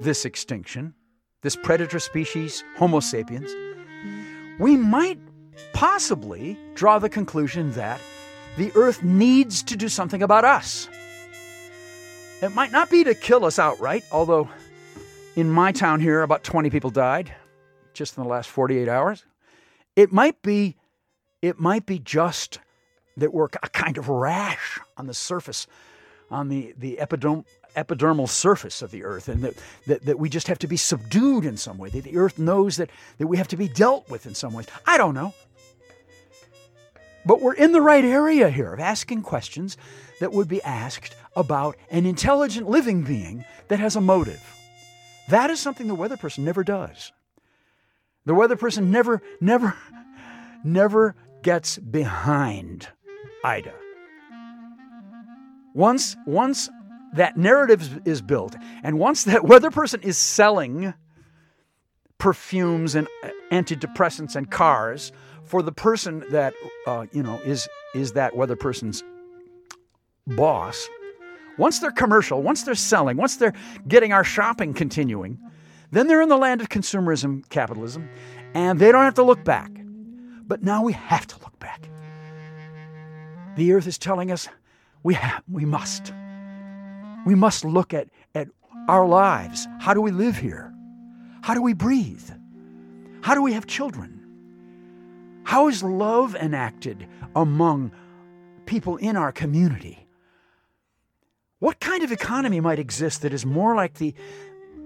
this 0.00 0.24
extinction, 0.24 0.94
this 1.42 1.56
predator 1.56 1.98
species, 1.98 2.62
Homo 2.76 3.00
sapiens, 3.00 3.50
we 4.58 4.76
might 4.76 5.18
possibly 5.72 6.58
draw 6.74 6.98
the 6.98 7.08
conclusion 7.08 7.72
that 7.72 8.00
the 8.56 8.72
earth 8.74 9.02
needs 9.02 9.62
to 9.62 9.76
do 9.76 9.88
something 9.88 10.22
about 10.22 10.44
us. 10.44 10.88
It 12.42 12.54
might 12.54 12.72
not 12.72 12.90
be 12.90 13.04
to 13.04 13.14
kill 13.14 13.44
us 13.44 13.58
outright, 13.58 14.04
although 14.10 14.48
in 15.36 15.50
my 15.50 15.72
town 15.72 16.00
here, 16.00 16.22
about 16.22 16.42
20 16.42 16.70
people 16.70 16.90
died 16.90 17.32
just 17.92 18.16
in 18.16 18.22
the 18.22 18.28
last 18.28 18.50
48 18.50 18.88
hours. 18.88 19.24
It 19.96 20.12
might 20.12 20.42
be, 20.42 20.76
it 21.42 21.58
might 21.58 21.86
be 21.86 21.98
just 21.98 22.58
that 23.16 23.32
we're 23.32 23.48
a 23.62 23.68
kind 23.68 23.98
of 23.98 24.08
rash 24.08 24.80
on 24.96 25.06
the 25.06 25.14
surface, 25.14 25.66
on 26.30 26.48
the, 26.48 26.74
the 26.76 26.98
epiderm, 27.00 27.44
epidermal 27.76 28.28
surface 28.28 28.82
of 28.82 28.90
the 28.90 29.04
earth, 29.04 29.28
and 29.28 29.42
that, 29.42 29.54
that, 29.86 30.04
that 30.04 30.18
we 30.18 30.28
just 30.28 30.48
have 30.48 30.58
to 30.60 30.66
be 30.66 30.76
subdued 30.76 31.44
in 31.44 31.56
some 31.56 31.78
way, 31.78 31.88
that 31.90 32.04
the 32.04 32.16
earth 32.16 32.38
knows 32.38 32.76
that, 32.76 32.90
that 33.18 33.26
we 33.26 33.36
have 33.36 33.48
to 33.48 33.56
be 33.56 33.68
dealt 33.68 34.08
with 34.08 34.26
in 34.26 34.34
some 34.34 34.52
ways. 34.52 34.66
I 34.86 34.98
don't 34.98 35.14
know. 35.14 35.34
But 37.24 37.42
we're 37.42 37.54
in 37.54 37.72
the 37.72 37.82
right 37.82 38.04
area 38.04 38.48
here 38.48 38.72
of 38.72 38.80
asking 38.80 39.22
questions 39.22 39.76
that 40.20 40.32
would 40.32 40.48
be 40.48 40.62
asked 40.62 41.16
about 41.36 41.76
an 41.90 42.06
intelligent 42.06 42.68
living 42.68 43.02
being 43.02 43.44
that 43.68 43.78
has 43.78 43.96
a 43.96 44.00
motive. 44.00 44.42
That 45.28 45.50
is 45.50 45.60
something 45.60 45.86
the 45.86 45.94
weather 45.94 46.16
person 46.16 46.44
never 46.44 46.64
does. 46.64 47.12
The 48.26 48.34
weather 48.34 48.56
person 48.56 48.90
never, 48.90 49.22
never, 49.40 49.76
never 50.64 51.14
gets 51.42 51.78
behind 51.78 52.88
Ida. 53.44 53.74
Once, 55.74 56.16
once 56.26 56.68
that 57.14 57.36
narrative 57.36 58.00
is 58.04 58.22
built, 58.22 58.56
and 58.82 58.98
once 58.98 59.24
that 59.24 59.44
weather 59.46 59.70
person 59.70 60.00
is 60.02 60.16
selling 60.16 60.94
perfumes 62.18 62.94
and 62.94 63.08
uh, 63.24 63.30
antidepressants 63.50 64.36
and 64.36 64.50
cars 64.50 65.10
for 65.44 65.62
the 65.62 65.72
person 65.72 66.24
that 66.30 66.54
uh, 66.86 67.06
you 67.12 67.22
know 67.22 67.40
is 67.44 67.68
is 67.94 68.12
that 68.12 68.36
weather 68.36 68.56
person's 68.56 69.02
boss, 70.26 70.88
once 71.58 71.80
they're 71.80 71.90
commercial, 71.90 72.42
once 72.42 72.62
they're 72.62 72.74
selling, 72.74 73.16
once 73.16 73.36
they're 73.36 73.54
getting 73.88 74.12
our 74.12 74.24
shopping 74.24 74.72
continuing, 74.72 75.38
then 75.90 76.06
they're 76.06 76.22
in 76.22 76.28
the 76.28 76.36
land 76.36 76.60
of 76.60 76.68
consumerism, 76.68 77.48
capitalism, 77.48 78.08
and 78.54 78.78
they 78.78 78.92
don't 78.92 79.04
have 79.04 79.14
to 79.14 79.22
look 79.22 79.44
back. 79.44 79.70
But 80.46 80.62
now 80.62 80.82
we 80.82 80.92
have 80.92 81.26
to 81.28 81.38
look 81.40 81.58
back. 81.58 81.88
The 83.56 83.72
earth 83.72 83.86
is 83.86 83.98
telling 83.98 84.30
us 84.30 84.48
we, 85.02 85.14
have, 85.14 85.42
we 85.50 85.64
must. 85.64 86.12
We 87.26 87.34
must 87.34 87.64
look 87.64 87.94
at, 87.94 88.08
at 88.34 88.48
our 88.88 89.06
lives. 89.06 89.66
How 89.80 89.94
do 89.94 90.00
we 90.00 90.10
live 90.10 90.36
here? 90.36 90.72
How 91.42 91.54
do 91.54 91.62
we 91.62 91.74
breathe? 91.74 92.28
How 93.22 93.34
do 93.34 93.42
we 93.42 93.52
have 93.52 93.66
children? 93.66 94.20
How 95.44 95.68
is 95.68 95.82
love 95.82 96.34
enacted 96.34 97.06
among 97.34 97.92
people 98.66 98.96
in 98.96 99.16
our 99.16 99.32
community? 99.32 100.06
What 101.58 101.80
kind 101.80 102.02
of 102.02 102.12
economy 102.12 102.60
might 102.60 102.78
exist 102.78 103.22
that 103.22 103.34
is 103.34 103.44
more 103.44 103.74
like 103.74 103.94
the, 103.94 104.14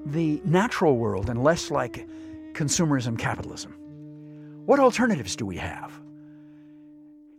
the 0.07 0.41
natural 0.45 0.97
world 0.97 1.31
and 1.31 1.43
less 1.43 1.71
like 1.71 2.09
consumerism 2.53 3.19
capitalism? 3.19 3.73
What 4.67 4.81
alternatives 4.81 5.37
do 5.37 5.47
we 5.47 5.59
have? 5.59 5.93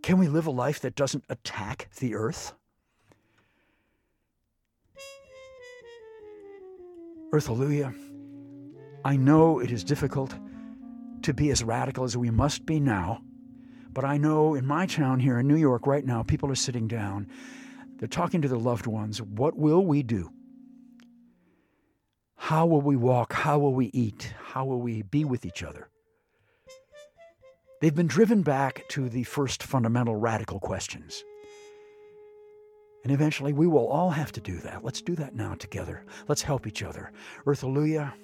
Can 0.04 0.20
we 0.20 0.28
live 0.28 0.46
a 0.46 0.52
life 0.52 0.82
that 0.82 0.96
doesn't 0.96 1.26
attack 1.30 1.90
the 2.00 2.16
earth? 2.16 2.54
Earth, 7.32 7.48
hallelujah. 7.48 7.94
I 9.04 9.18
know 9.18 9.60
it 9.60 9.72
is 9.72 9.84
difficult 9.84 10.34
to 11.24 11.34
be 11.34 11.50
as 11.52 11.64
radical 11.64 12.04
as 12.04 12.16
we 12.16 12.30
must 12.30 12.66
be 12.66 12.80
now, 12.80 13.22
but 13.92 14.06
I 14.06 14.18
know 14.18 14.56
in 14.56 14.66
my 14.66 14.86
town 14.86 15.20
here 15.20 15.40
in 15.40 15.48
New 15.48 15.56
York 15.56 15.88
right 15.88 16.06
now, 16.06 16.24
people 16.24 16.50
are 16.52 16.56
sitting 16.56 16.88
down. 16.88 17.28
They're 17.98 18.08
talking 18.08 18.42
to 18.42 18.48
their 18.48 18.58
loved 18.58 18.88
ones. 18.88 19.22
What 19.22 19.58
will 19.58 19.86
we 19.86 20.04
do? 20.04 20.32
How 22.36 22.66
will 22.66 22.82
we 22.82 22.96
walk? 22.96 23.34
How 23.34 23.58
will 23.58 23.74
we 23.74 23.88
eat? 23.88 24.34
How 24.40 24.66
will 24.66 24.82
we 24.82 25.02
be 25.02 25.26
with 25.26 25.46
each 25.46 25.64
other? 25.64 25.90
They've 27.82 27.96
been 27.96 28.08
driven 28.08 28.42
back 28.42 28.84
to 28.90 29.10
the 29.10 29.24
first 29.24 29.64
fundamental 29.64 30.16
radical 30.16 30.60
questions. 30.60 31.24
And 33.06 33.14
eventually 33.14 33.54
we 33.54 33.68
will 33.68 33.88
all 33.88 34.10
have 34.10 34.32
to 34.32 34.42
do 34.42 34.58
that. 34.62 34.84
Let's 34.84 35.00
do 35.00 35.14
that 35.18 35.36
now 35.36 35.54
together. 35.54 36.04
Let's 36.28 36.42
help 36.42 36.66
each 36.66 36.82
other. 36.82 37.12
Earth, 37.46 37.62
hallelujah. 37.62 38.16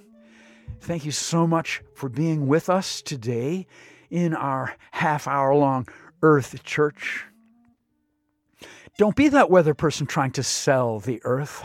Thank 0.79 1.05
you 1.05 1.11
so 1.11 1.45
much 1.45 1.83
for 1.93 2.09
being 2.09 2.47
with 2.47 2.67
us 2.67 3.03
today 3.03 3.67
in 4.09 4.33
our 4.33 4.75
half 4.89 5.27
hour 5.27 5.53
long 5.53 5.87
Earth 6.23 6.63
Church. 6.63 7.25
Don't 8.97 9.15
be 9.15 9.29
that 9.29 9.51
weather 9.51 9.75
person 9.75 10.07
trying 10.07 10.31
to 10.31 10.41
sell 10.41 10.99
the 10.99 11.21
earth 11.25 11.63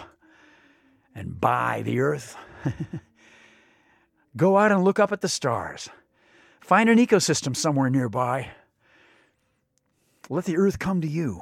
and 1.15 1.41
buy 1.41 1.81
the 1.87 2.01
earth. 2.01 2.37
Go 4.37 4.59
out 4.59 4.73
and 4.73 4.85
look 4.85 4.99
up 4.99 5.11
at 5.11 5.23
the 5.23 5.29
stars. 5.31 5.89
Find 6.61 6.91
an 6.91 6.99
ecosystem 6.99 7.57
somewhere 7.57 7.89
nearby. 7.89 8.51
Let 10.29 10.45
the 10.45 10.59
earth 10.59 10.79
come 10.79 11.01
to 11.01 11.09
you. 11.09 11.41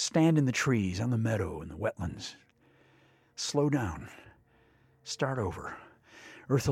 Stand 0.00 0.38
in 0.38 0.44
the 0.44 0.52
trees, 0.52 1.00
on 1.00 1.10
the 1.10 1.18
meadow, 1.18 1.60
in 1.60 1.70
the 1.70 1.74
wetlands. 1.74 2.36
Slow 3.34 3.68
down. 3.68 4.08
Start 5.02 5.40
over. 5.40 5.76
Earth, 6.48 6.68